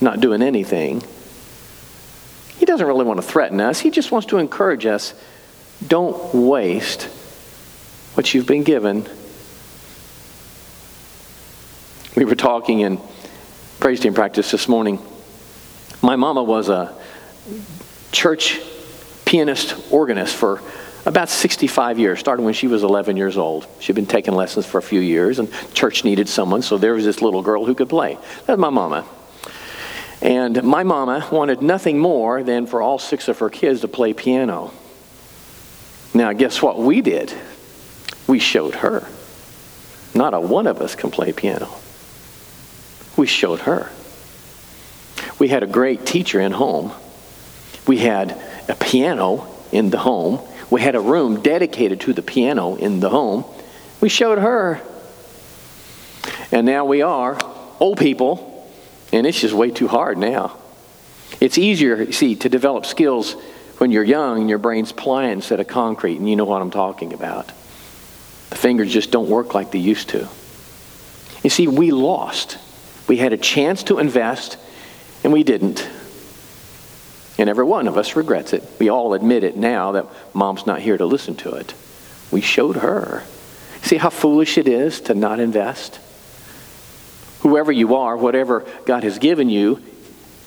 [0.00, 1.02] not doing anything.
[2.58, 5.14] He doesn't really want to threaten us, he just wants to encourage us
[5.86, 7.04] don't waste
[8.14, 9.08] what you've been given
[12.16, 13.00] we were talking in
[13.78, 14.98] praise team practice this morning.
[16.02, 16.94] My mama was a
[18.10, 18.60] church
[19.24, 20.60] pianist organist for
[21.06, 23.66] about 65 years, starting when she was 11 years old.
[23.78, 27.04] She'd been taking lessons for a few years, and church needed someone, so there was
[27.04, 28.18] this little girl who could play.
[28.46, 29.06] That's my mama.
[30.20, 34.12] And my mama wanted nothing more than for all six of her kids to play
[34.12, 34.72] piano.
[36.12, 37.32] Now, guess what we did?
[38.26, 39.06] We showed her.
[40.14, 41.68] Not a one of us can play piano.
[43.20, 43.90] We showed her.
[45.38, 46.92] We had a great teacher in home.
[47.86, 48.34] We had
[48.66, 50.40] a piano in the home.
[50.70, 53.44] We had a room dedicated to the piano in the home.
[54.00, 54.80] We showed her.
[56.50, 57.38] And now we are
[57.78, 58.66] old people,
[59.12, 60.56] and it's just way too hard now.
[61.40, 63.34] It's easier, see, to develop skills
[63.76, 66.70] when you're young and your brain's pliant instead of concrete, and you know what I'm
[66.70, 67.48] talking about.
[68.48, 70.26] The fingers just don't work like they used to.
[71.42, 72.56] You see, we lost
[73.10, 74.56] we had a chance to invest,
[75.24, 75.90] and we didn't.
[77.38, 78.62] And every one of us regrets it.
[78.78, 81.74] We all admit it now that mom's not here to listen to it.
[82.30, 83.24] We showed her.
[83.82, 85.98] See how foolish it is to not invest?
[87.40, 89.82] Whoever you are, whatever God has given you,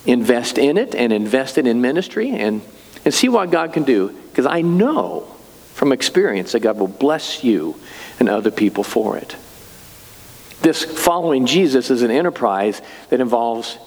[0.05, 2.61] invest in it and invest it in ministry and,
[3.03, 4.17] and see what God can do.
[4.29, 5.23] Because I know
[5.73, 7.77] from experience that God will bless you
[8.21, 9.35] and other people for it.
[10.63, 13.77] This following Jesus is an enterprise that involves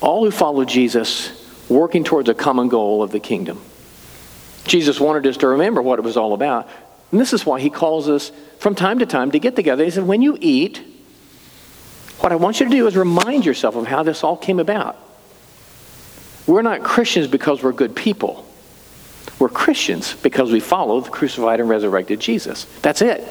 [0.00, 1.30] all who follow Jesus
[1.68, 3.60] working towards a common goal of the kingdom.
[4.64, 6.66] Jesus wanted us to remember what it was all about.
[7.12, 9.84] And this is why he calls us from time to time to get together.
[9.84, 10.82] He said, When you eat,
[12.20, 14.96] what I want you to do is remind yourself of how this all came about.
[16.46, 18.46] We're not Christians because we're good people.
[19.38, 22.64] We're Christians because we follow the crucified and resurrected Jesus.
[22.80, 23.22] That's it.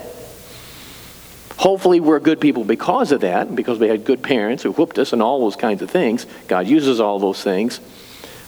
[1.59, 5.11] Hopefully, we're good people because of that, because we had good parents who whooped us
[5.11, 6.25] and all those kinds of things.
[6.47, 7.81] God uses all those things.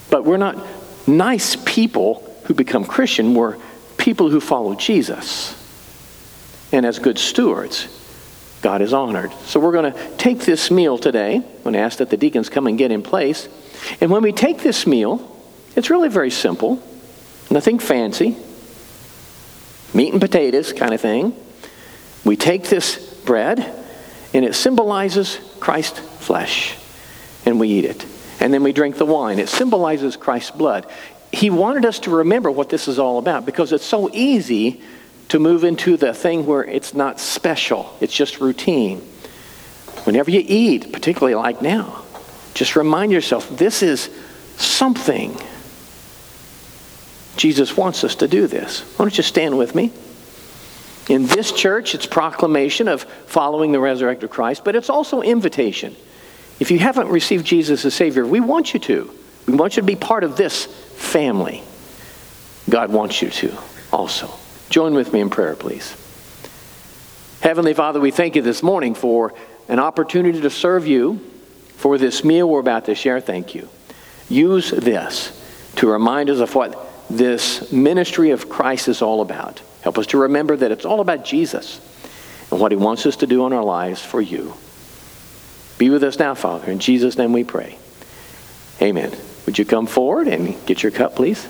[0.10, 0.56] But we're not
[1.06, 3.34] nice people who become Christian.
[3.34, 3.58] We're
[3.98, 5.54] people who follow Jesus.
[6.72, 7.90] And as good stewards,
[8.62, 9.34] God is honored.
[9.44, 11.36] So we're going to take this meal today.
[11.36, 13.50] I'm going to ask that the deacons come and get in place.
[14.00, 15.38] And when we take this meal,
[15.76, 16.82] it's really very simple,
[17.50, 18.38] nothing fancy,
[19.94, 21.36] meat and potatoes kind of thing.
[22.24, 23.60] We take this bread,
[24.34, 26.76] and it symbolizes Christ's flesh,
[27.46, 28.06] and we eat it.
[28.40, 29.40] And then we drink the wine.
[29.40, 30.88] It symbolizes Christ's blood.
[31.32, 34.82] He wanted us to remember what this is all about because it's so easy
[35.30, 39.00] to move into the thing where it's not special, it's just routine.
[40.04, 42.04] Whenever you eat, particularly like now,
[42.54, 44.10] just remind yourself this is
[44.58, 45.38] something.
[47.38, 48.82] Jesus wants us to do this.
[48.98, 49.94] Why don't you stand with me?
[51.10, 55.96] In this church, it's proclamation of following the resurrected Christ, but it's also invitation.
[56.60, 59.12] If you haven't received Jesus as Savior, we want you to.
[59.48, 61.64] We want you to be part of this family.
[62.70, 63.58] God wants you to
[63.92, 64.30] also.
[64.70, 65.98] Join with me in prayer, please.
[67.42, 69.34] Heavenly Father, we thank you this morning for
[69.68, 71.20] an opportunity to serve you,
[71.78, 73.20] for this meal we're about to share.
[73.20, 73.68] Thank you.
[74.30, 75.38] Use this
[75.78, 79.62] to remind us of what this ministry of Christ is all about.
[79.82, 81.80] Help us to remember that it's all about Jesus
[82.52, 84.54] and what he wants us to do in our lives for you.
[85.78, 86.72] Be with us now, Father.
[86.72, 87.78] In Jesus' name we pray.
[88.82, 89.12] Amen.
[89.46, 91.48] Would you come forward and get your cup, please?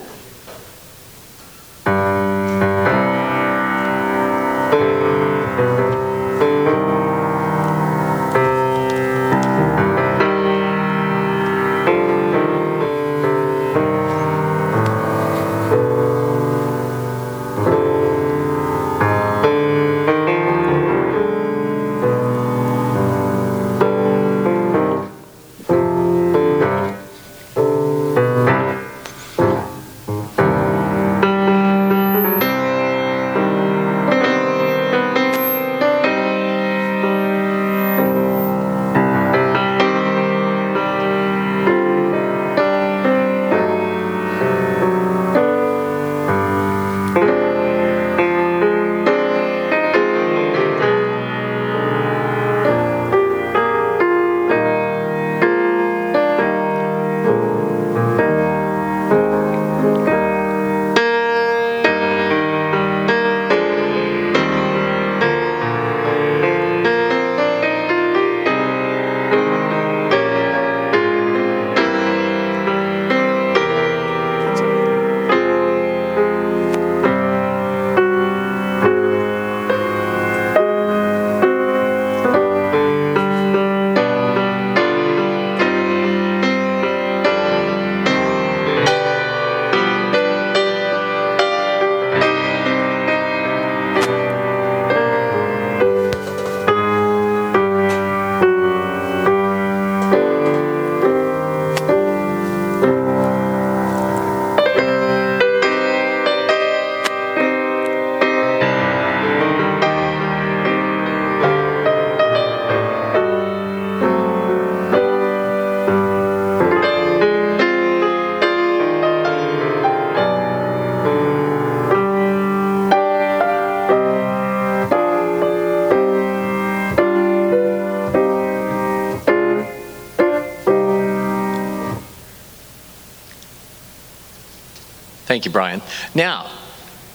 [135.32, 135.82] Thank you, Brian.
[136.14, 136.52] Now,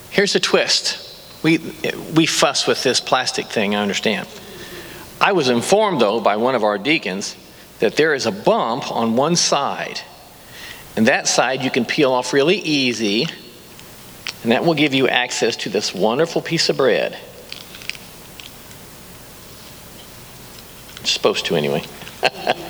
[0.08, 1.42] here's a twist.
[1.42, 1.58] We,
[2.14, 4.26] we fuss with this plastic thing, I understand.
[5.20, 7.36] I was informed, though, by one of our deacons
[7.80, 10.00] that there is a bump on one side.
[10.96, 13.26] And that side you can peel off really easy,
[14.42, 17.18] and that will give you access to this wonderful piece of bread.
[21.02, 21.84] It's supposed to, anyway.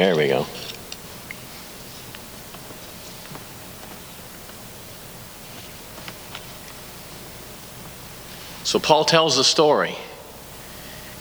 [0.00, 0.46] there we go.
[8.64, 9.96] So Paul tells the story.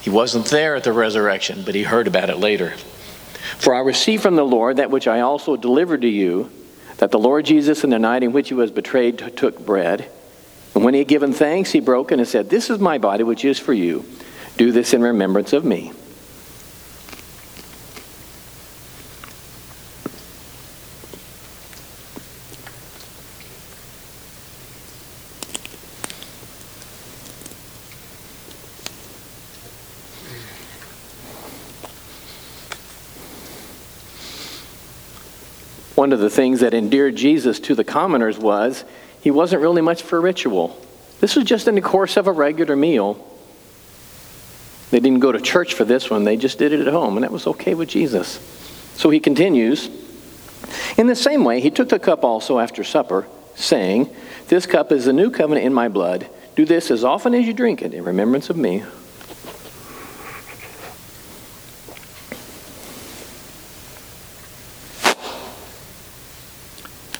[0.01, 2.71] He wasn't there at the resurrection, but he heard about it later.
[3.57, 6.49] For I received from the Lord that which I also delivered to you,
[6.99, 10.09] that the Lord Jesus, in the night in which he was betrayed, took bread.
[10.73, 13.43] And when he had given thanks, he broke and said, This is my body, which
[13.43, 14.05] is for you.
[14.55, 15.91] Do this in remembrance of me.
[36.09, 38.83] One of the things that endeared Jesus to the commoners was
[39.21, 40.75] he wasn't really much for ritual.
[41.19, 43.23] This was just in the course of a regular meal.
[44.89, 47.23] They didn't go to church for this one, they just did it at home, and
[47.23, 48.39] that was okay with Jesus.
[48.95, 49.87] So he continues
[50.97, 54.09] In the same way, he took the cup also after supper, saying,
[54.47, 56.27] This cup is the new covenant in my blood.
[56.55, 58.81] Do this as often as you drink it in remembrance of me.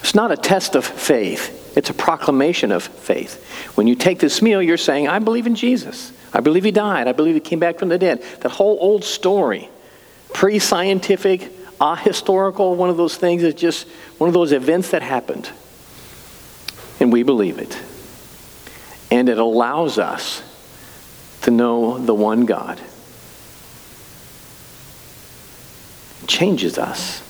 [0.10, 3.46] It's not a test of faith, it's a proclamation of faith.
[3.78, 6.12] When you take this meal, you're saying, I believe in Jesus.
[6.34, 7.08] I believe he died.
[7.08, 8.24] I believe he came back from the dead.
[8.40, 9.70] That whole old story,
[10.34, 11.42] pre scientific,
[11.78, 13.88] ahistorical, one of those things is just
[14.18, 15.48] one of those events that happened.
[17.00, 17.80] And we believe it.
[19.12, 20.42] And it allows us
[21.44, 22.82] to know the one God.
[26.24, 27.29] It changes us.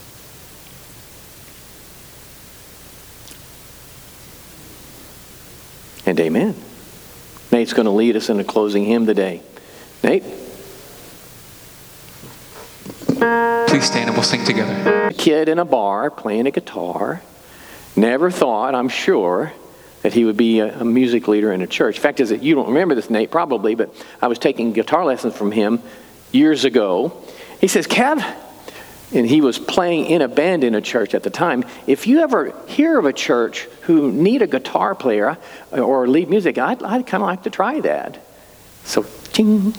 [6.09, 6.55] And amen.
[7.51, 9.43] Nate's going to lead us in a closing hymn today.
[10.03, 10.23] Nate?
[13.69, 15.05] Please stand and we'll sing together.
[15.05, 17.21] A kid in a bar playing a guitar.
[17.95, 19.53] Never thought, I'm sure,
[20.01, 21.99] that he would be a, a music leader in a church.
[21.99, 25.37] Fact is that you don't remember this, Nate, probably, but I was taking guitar lessons
[25.37, 25.79] from him
[26.31, 27.23] years ago.
[27.61, 28.25] He says, Kev,
[29.11, 31.65] and he was playing in a band in a church at the time.
[31.87, 35.37] If you ever hear of a church who need a guitar player
[35.71, 38.23] uh, or lead music, I'd, I'd kind of like to try that.
[38.83, 39.73] So, ching.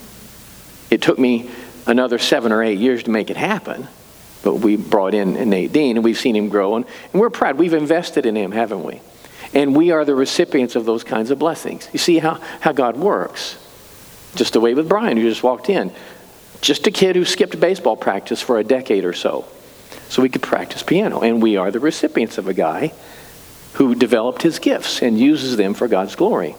[0.91, 1.49] It took me
[1.87, 3.87] another seven or eight years to make it happen,
[4.43, 7.57] but we brought in Nate Dean, and we've seen him grow, and, and we're proud.
[7.57, 9.01] We've invested in him, haven't we?
[9.55, 11.89] And we are the recipients of those kinds of blessings.
[11.93, 13.57] You see how, how God works.
[14.35, 15.93] Just the way with Brian, who just walked in.
[16.61, 19.47] Just a kid who skipped baseball practice for a decade or so
[20.09, 21.21] so we could practice piano.
[21.21, 22.93] And we are the recipients of a guy
[23.75, 26.57] who developed his gifts and uses them for God's glory.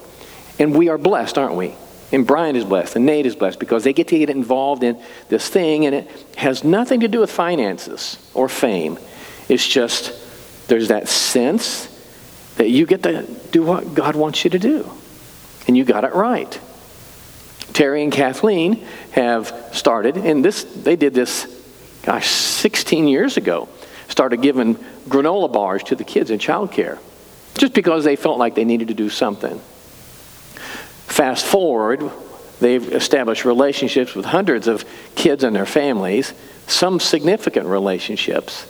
[0.58, 1.76] And we are blessed, aren't we?
[2.14, 5.02] And Brian is blessed, and Nate is blessed because they get to get involved in
[5.30, 8.99] this thing, and it has nothing to do with finances or fame.
[9.47, 10.14] It's just
[10.68, 11.88] there's that sense
[12.58, 14.91] that you get to do what God wants you to do,
[15.68, 16.60] and you got it right.
[17.74, 21.48] Terry and Kathleen have started, and this they did this,
[22.04, 23.70] gosh, 16 years ago.
[24.08, 24.76] Started giving
[25.08, 27.00] granola bars to the kids in childcare,
[27.58, 29.58] just because they felt like they needed to do something.
[31.08, 32.12] Fast forward,
[32.60, 36.34] they've established relationships with hundreds of kids and their families,
[36.68, 38.66] some significant relationships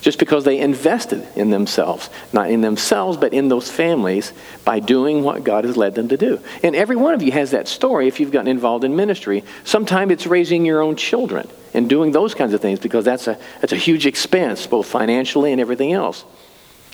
[0.00, 4.32] just because they invested in themselves, not in themselves, but in those families
[4.64, 6.40] by doing what God has led them to do.
[6.62, 9.42] And every one of you has that story if you've gotten involved in ministry.
[9.64, 13.38] Sometimes it's raising your own children and doing those kinds of things because that's a,
[13.60, 16.24] that's a huge expense, both financially and everything else.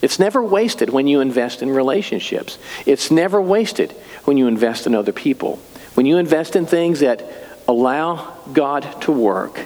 [0.01, 2.59] It's never wasted when you invest in relationships.
[2.87, 3.93] It's never wasted
[4.25, 5.57] when you invest in other people.
[5.95, 7.25] When you invest in things that
[7.69, 9.61] allow God to work,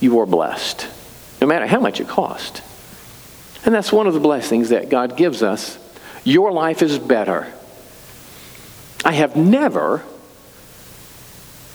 [0.00, 0.88] you are blessed
[1.40, 2.62] no matter how much it costs.
[3.64, 5.78] And that's one of the blessings that God gives us.
[6.22, 7.52] Your life is better.
[9.04, 10.02] I have never,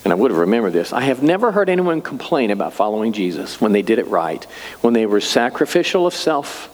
[0.04, 3.62] and I would have remembered this, I have never heard anyone complain about following Jesus
[3.62, 4.44] when they did it right,
[4.82, 6.66] when they were sacrificial of self,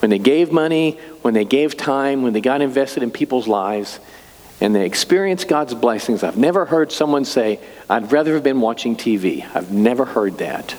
[0.00, 3.98] when they gave money, when they gave time, when they got invested in people's lives,
[4.60, 6.22] and they experienced God's blessings.
[6.22, 7.60] I've never heard someone say,
[7.90, 9.44] I'd rather have been watching TV.
[9.54, 10.76] I've never heard that.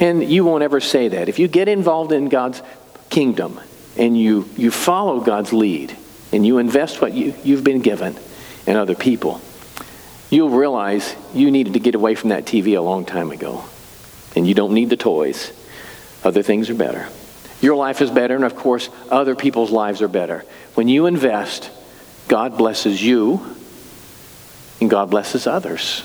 [0.00, 1.28] And you won't ever say that.
[1.28, 2.62] If you get involved in God's
[3.10, 3.60] kingdom
[3.96, 5.94] and you, you follow God's lead
[6.32, 8.16] and you invest what you, you've been given
[8.66, 9.42] in other people,
[10.30, 13.64] you'll realize you needed to get away from that TV a long time ago.
[14.34, 15.52] And you don't need the toys.
[16.24, 17.08] Other things are better.
[17.60, 20.44] Your life is better, and of course, other people's lives are better.
[20.74, 21.70] When you invest,
[22.28, 23.44] God blesses you,
[24.80, 26.02] and God blesses others.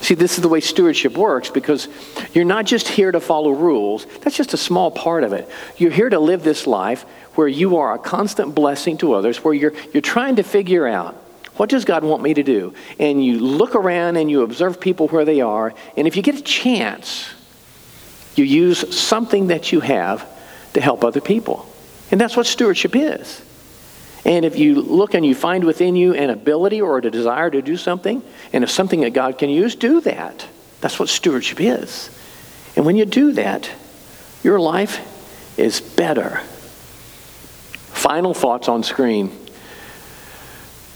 [0.00, 1.88] See, this is the way stewardship works because
[2.32, 4.06] you're not just here to follow rules.
[4.20, 5.48] That's just a small part of it.
[5.76, 7.02] You're here to live this life
[7.34, 11.14] where you are a constant blessing to others, where you're, you're trying to figure out
[11.56, 12.74] what does God want me to do?
[12.98, 16.36] And you look around and you observe people where they are, and if you get
[16.36, 17.30] a chance,
[18.34, 20.28] you use something that you have
[20.74, 21.66] to help other people.
[22.10, 23.42] And that's what stewardship is.
[24.26, 27.62] And if you look and you find within you an ability or a desire to
[27.62, 30.44] do something, and if something that God can use, do that.
[30.80, 32.10] That's what stewardship is.
[32.74, 33.70] And when you do that,
[34.42, 36.40] your life is better.
[37.92, 39.30] Final thoughts on screen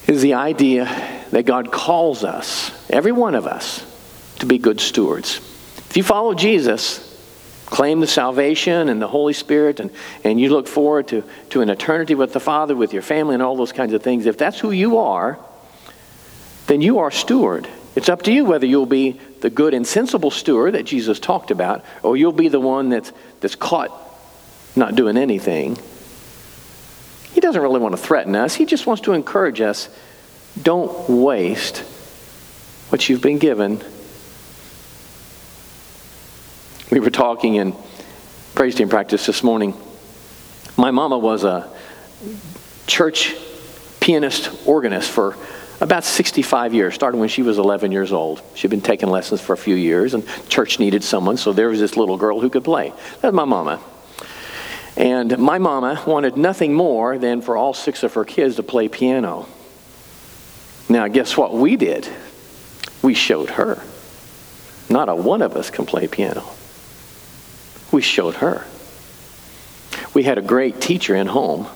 [0.09, 0.87] is the idea
[1.31, 3.87] that God calls us, every one of us,
[4.41, 5.37] to be good stewards.
[5.89, 7.10] If you follow Jesus,
[7.71, 9.91] claim the salvation and the Holy Spirit, and,
[10.25, 13.43] and you look forward to, to an eternity with the Father, with your family, and
[13.43, 15.39] all those kinds of things, if that's who you are,
[16.67, 17.69] then you are steward.
[17.95, 21.51] It's up to you whether you'll be the good and sensible steward that Jesus talked
[21.51, 23.91] about, or you'll be the one that's, that's caught
[24.77, 25.79] not doing anything.
[27.33, 29.89] He doesn't really want to threaten us, he just wants to encourage us
[30.61, 31.79] don't waste
[32.91, 33.81] what you've been given
[36.91, 37.75] we were talking in
[38.55, 39.75] praise team practice this morning.
[40.77, 41.71] My mama was a
[42.87, 43.35] church
[44.01, 45.37] pianist organist for
[45.81, 48.43] about 65 years, started when she was 11 years old.
[48.55, 51.79] She'd been taking lessons for a few years, and church needed someone, so there was
[51.79, 52.93] this little girl who could play.
[53.21, 53.81] That's my mama.
[54.97, 58.89] And my mama wanted nothing more than for all six of her kids to play
[58.89, 59.47] piano.
[60.89, 62.09] Now, guess what we did?
[63.01, 63.81] We showed her.
[64.91, 66.45] Not a one of us can play piano.
[67.93, 68.65] We showed her.
[70.15, 71.67] We had a great teacher in home.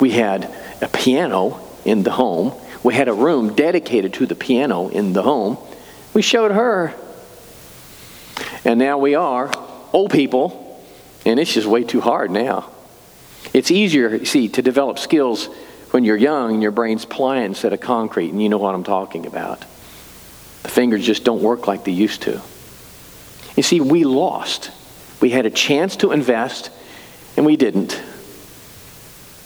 [0.00, 2.52] We had a piano in the home.
[2.82, 5.58] We had a room dedicated to the piano in the home.
[6.14, 6.94] We showed her.
[8.64, 9.50] And now we are
[9.92, 10.84] old people,
[11.24, 12.70] and it's just way too hard now.
[13.54, 15.46] It's easier, see, to develop skills
[15.90, 18.84] when you're young and your brain's pliant instead of concrete, and you know what I'm
[18.84, 19.60] talking about.
[20.62, 22.40] The fingers just don't work like they used to.
[23.56, 24.70] You see, we lost
[25.20, 26.70] we had a chance to invest,
[27.36, 28.00] and we didn't.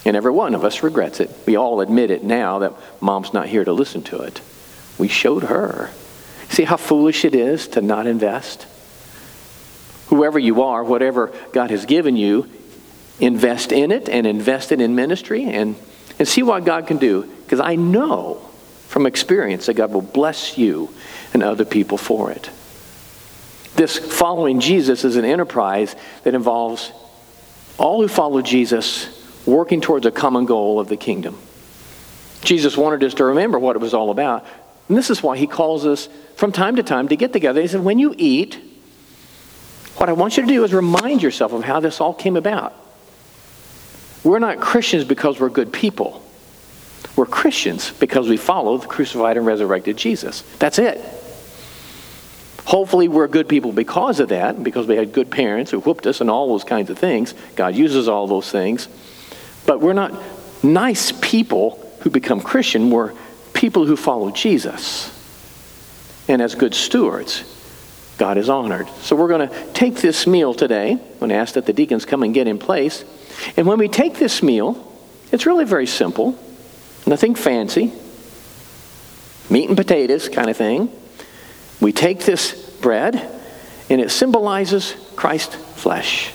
[0.05, 1.31] And every one of us regrets it.
[1.47, 4.41] We all admit it now that mom's not here to listen to it.
[4.99, 5.91] We showed her.
[6.49, 8.67] See how foolish it is to not invest?
[10.09, 12.49] Whoever you are, whatever God has given you,
[13.21, 15.77] invest in it and invest it in ministry and,
[16.19, 17.23] and see what God can do.
[17.23, 18.51] Because I know
[18.89, 20.93] from experience that God will bless you
[21.33, 22.51] and other people for it.
[23.75, 26.93] This following Jesus is an enterprise that involves
[27.79, 29.09] all who follow Jesus
[29.47, 31.39] working towards a common goal of the kingdom.
[32.43, 34.45] Jesus wanted us to remember what it was all about.
[34.89, 37.61] And this is why he calls us from time to time to get together.
[37.61, 38.59] He said, When you eat,
[39.97, 42.75] what I want you to do is remind yourself of how this all came about.
[44.25, 46.23] We're not Christians because we're good people.
[47.17, 50.43] We're Christians because we follow the crucified and resurrected Jesus.
[50.59, 51.01] That's it.
[52.65, 56.21] Hopefully, we're good people because of that, because we had good parents who whooped us
[56.21, 57.35] and all those kinds of things.
[57.57, 58.89] God uses all those things.
[59.67, 60.13] But we're not
[60.63, 62.91] nice people who become Christian.
[62.91, 63.15] We're
[63.53, 65.11] people who follow Jesus.
[66.29, 67.45] And as good stewards,
[68.17, 68.89] God is honored.
[69.01, 70.93] So we're going to take this meal today.
[70.93, 73.05] I'm going to ask that the deacons come and get in place.
[73.57, 74.93] And when we take this meal,
[75.33, 76.39] it's really very simple,
[77.07, 77.93] nothing fancy,
[79.51, 80.91] meat and potatoes kind of thing.
[81.83, 83.17] We take this bread,
[83.91, 86.33] and it symbolizes Christ's flesh,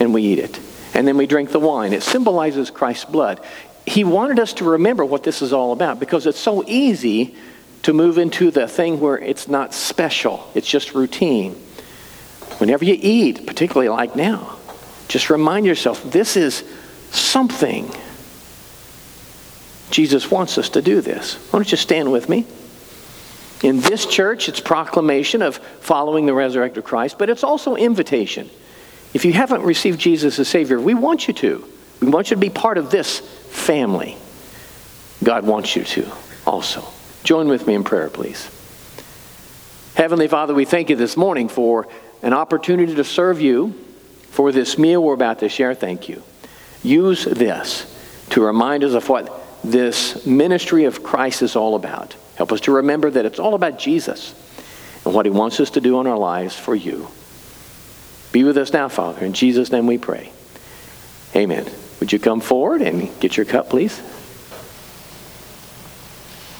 [0.00, 0.58] and we eat it.
[0.94, 1.92] And then we drink the wine.
[1.92, 3.40] It symbolizes Christ's blood.
[3.86, 7.36] He wanted us to remember what this is all about because it's so easy
[7.82, 11.52] to move into the thing where it's not special, it's just routine.
[12.56, 14.56] Whenever you eat, particularly like now,
[15.08, 16.64] just remind yourself this is
[17.10, 17.90] something.
[19.90, 21.34] Jesus wants us to do this.
[21.50, 22.46] Why don't you stand with me?
[23.62, 28.48] In this church, it's proclamation of following the resurrected Christ, but it's also invitation.
[29.12, 31.68] If you haven't received Jesus as Savior, we want you to.
[32.00, 34.16] We want you to be part of this family.
[35.22, 36.10] God wants you to
[36.46, 36.84] also.
[37.24, 38.48] Join with me in prayer, please.
[39.94, 41.86] Heavenly Father, we thank you this morning for
[42.22, 43.74] an opportunity to serve you,
[44.30, 45.74] for this meal we're about to share.
[45.74, 46.22] Thank you.
[46.82, 47.86] Use this
[48.30, 49.30] to remind us of what
[49.62, 52.16] this ministry of Christ is all about.
[52.40, 54.34] Help us to remember that it's all about Jesus
[55.04, 57.08] and what he wants us to do in our lives for you.
[58.32, 59.26] Be with us now, Father.
[59.26, 60.32] In Jesus' name we pray.
[61.36, 61.70] Amen.
[62.00, 64.00] Would you come forward and get your cup, please?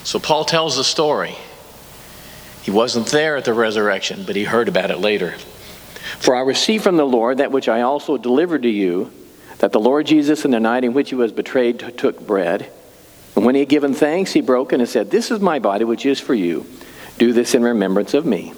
[0.04, 1.34] So Paul tells the story.
[2.60, 5.30] He wasn't there at the resurrection, but he heard about it later.
[6.18, 9.10] For I received from the Lord that which I also delivered to you,
[9.60, 12.70] that the Lord Jesus, in the night in which he was betrayed, took bread.
[13.36, 16.04] And when he had given thanks, he broke and said, This is my body, which
[16.04, 16.66] is for you.
[17.18, 18.52] Do this in remembrance of me.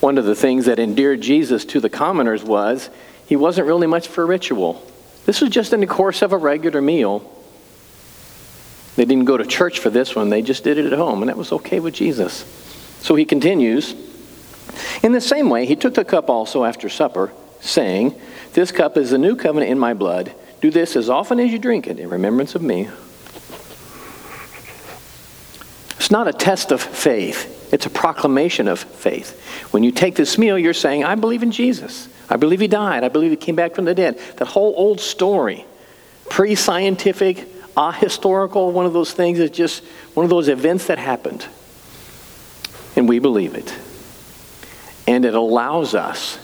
[0.00, 2.90] One of the things that endeared Jesus to the commoners was
[3.26, 4.86] he wasn't really much for ritual.
[5.24, 7.32] This was just in the course of a regular meal.
[8.94, 11.28] They didn't go to church for this one, they just did it at home, and
[11.28, 12.44] that was okay with Jesus.
[13.00, 13.94] So he continues
[15.02, 18.14] In the same way, he took the cup also after supper, saying,
[18.56, 20.34] This cup is the new covenant in my blood.
[20.62, 22.88] Do this as often as you drink it in remembrance of me.
[25.98, 29.38] It's not a test of faith, it's a proclamation of faith.
[29.72, 32.08] When you take this meal, you're saying, I believe in Jesus.
[32.30, 33.04] I believe he died.
[33.04, 34.18] I believe he came back from the dead.
[34.38, 35.66] That whole old story,
[36.30, 37.36] pre scientific,
[37.74, 39.84] ahistorical, one of those things is just
[40.14, 41.44] one of those events that happened.
[42.96, 43.76] And we believe it.
[45.06, 46.38] And it allows us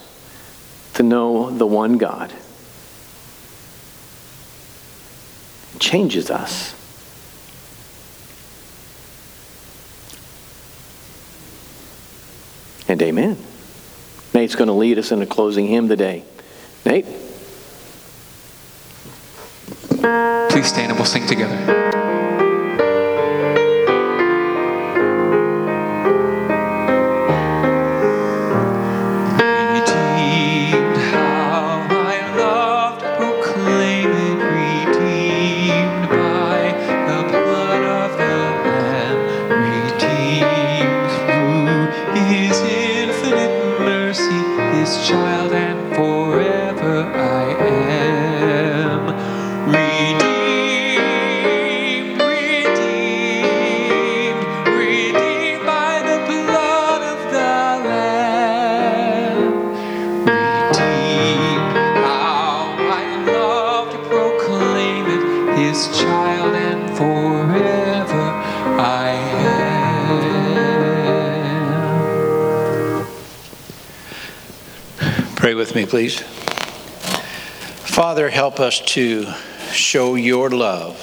[0.95, 2.33] to know the one God.
[5.75, 6.75] It changes us.
[12.89, 13.39] And amen.
[14.35, 16.25] Nate's going to lead us in a closing hymn today.
[16.85, 17.07] Nate?
[20.51, 22.02] Please stand and we'll sing together.
[75.93, 76.21] Please.
[77.85, 79.31] Father, help us to
[79.73, 80.97] show your love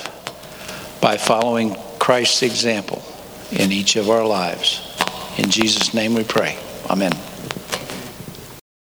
[1.00, 3.04] by following Christ's example
[3.52, 4.82] in each of our lives.
[5.38, 6.58] In Jesus' name we pray.
[6.90, 7.12] Amen.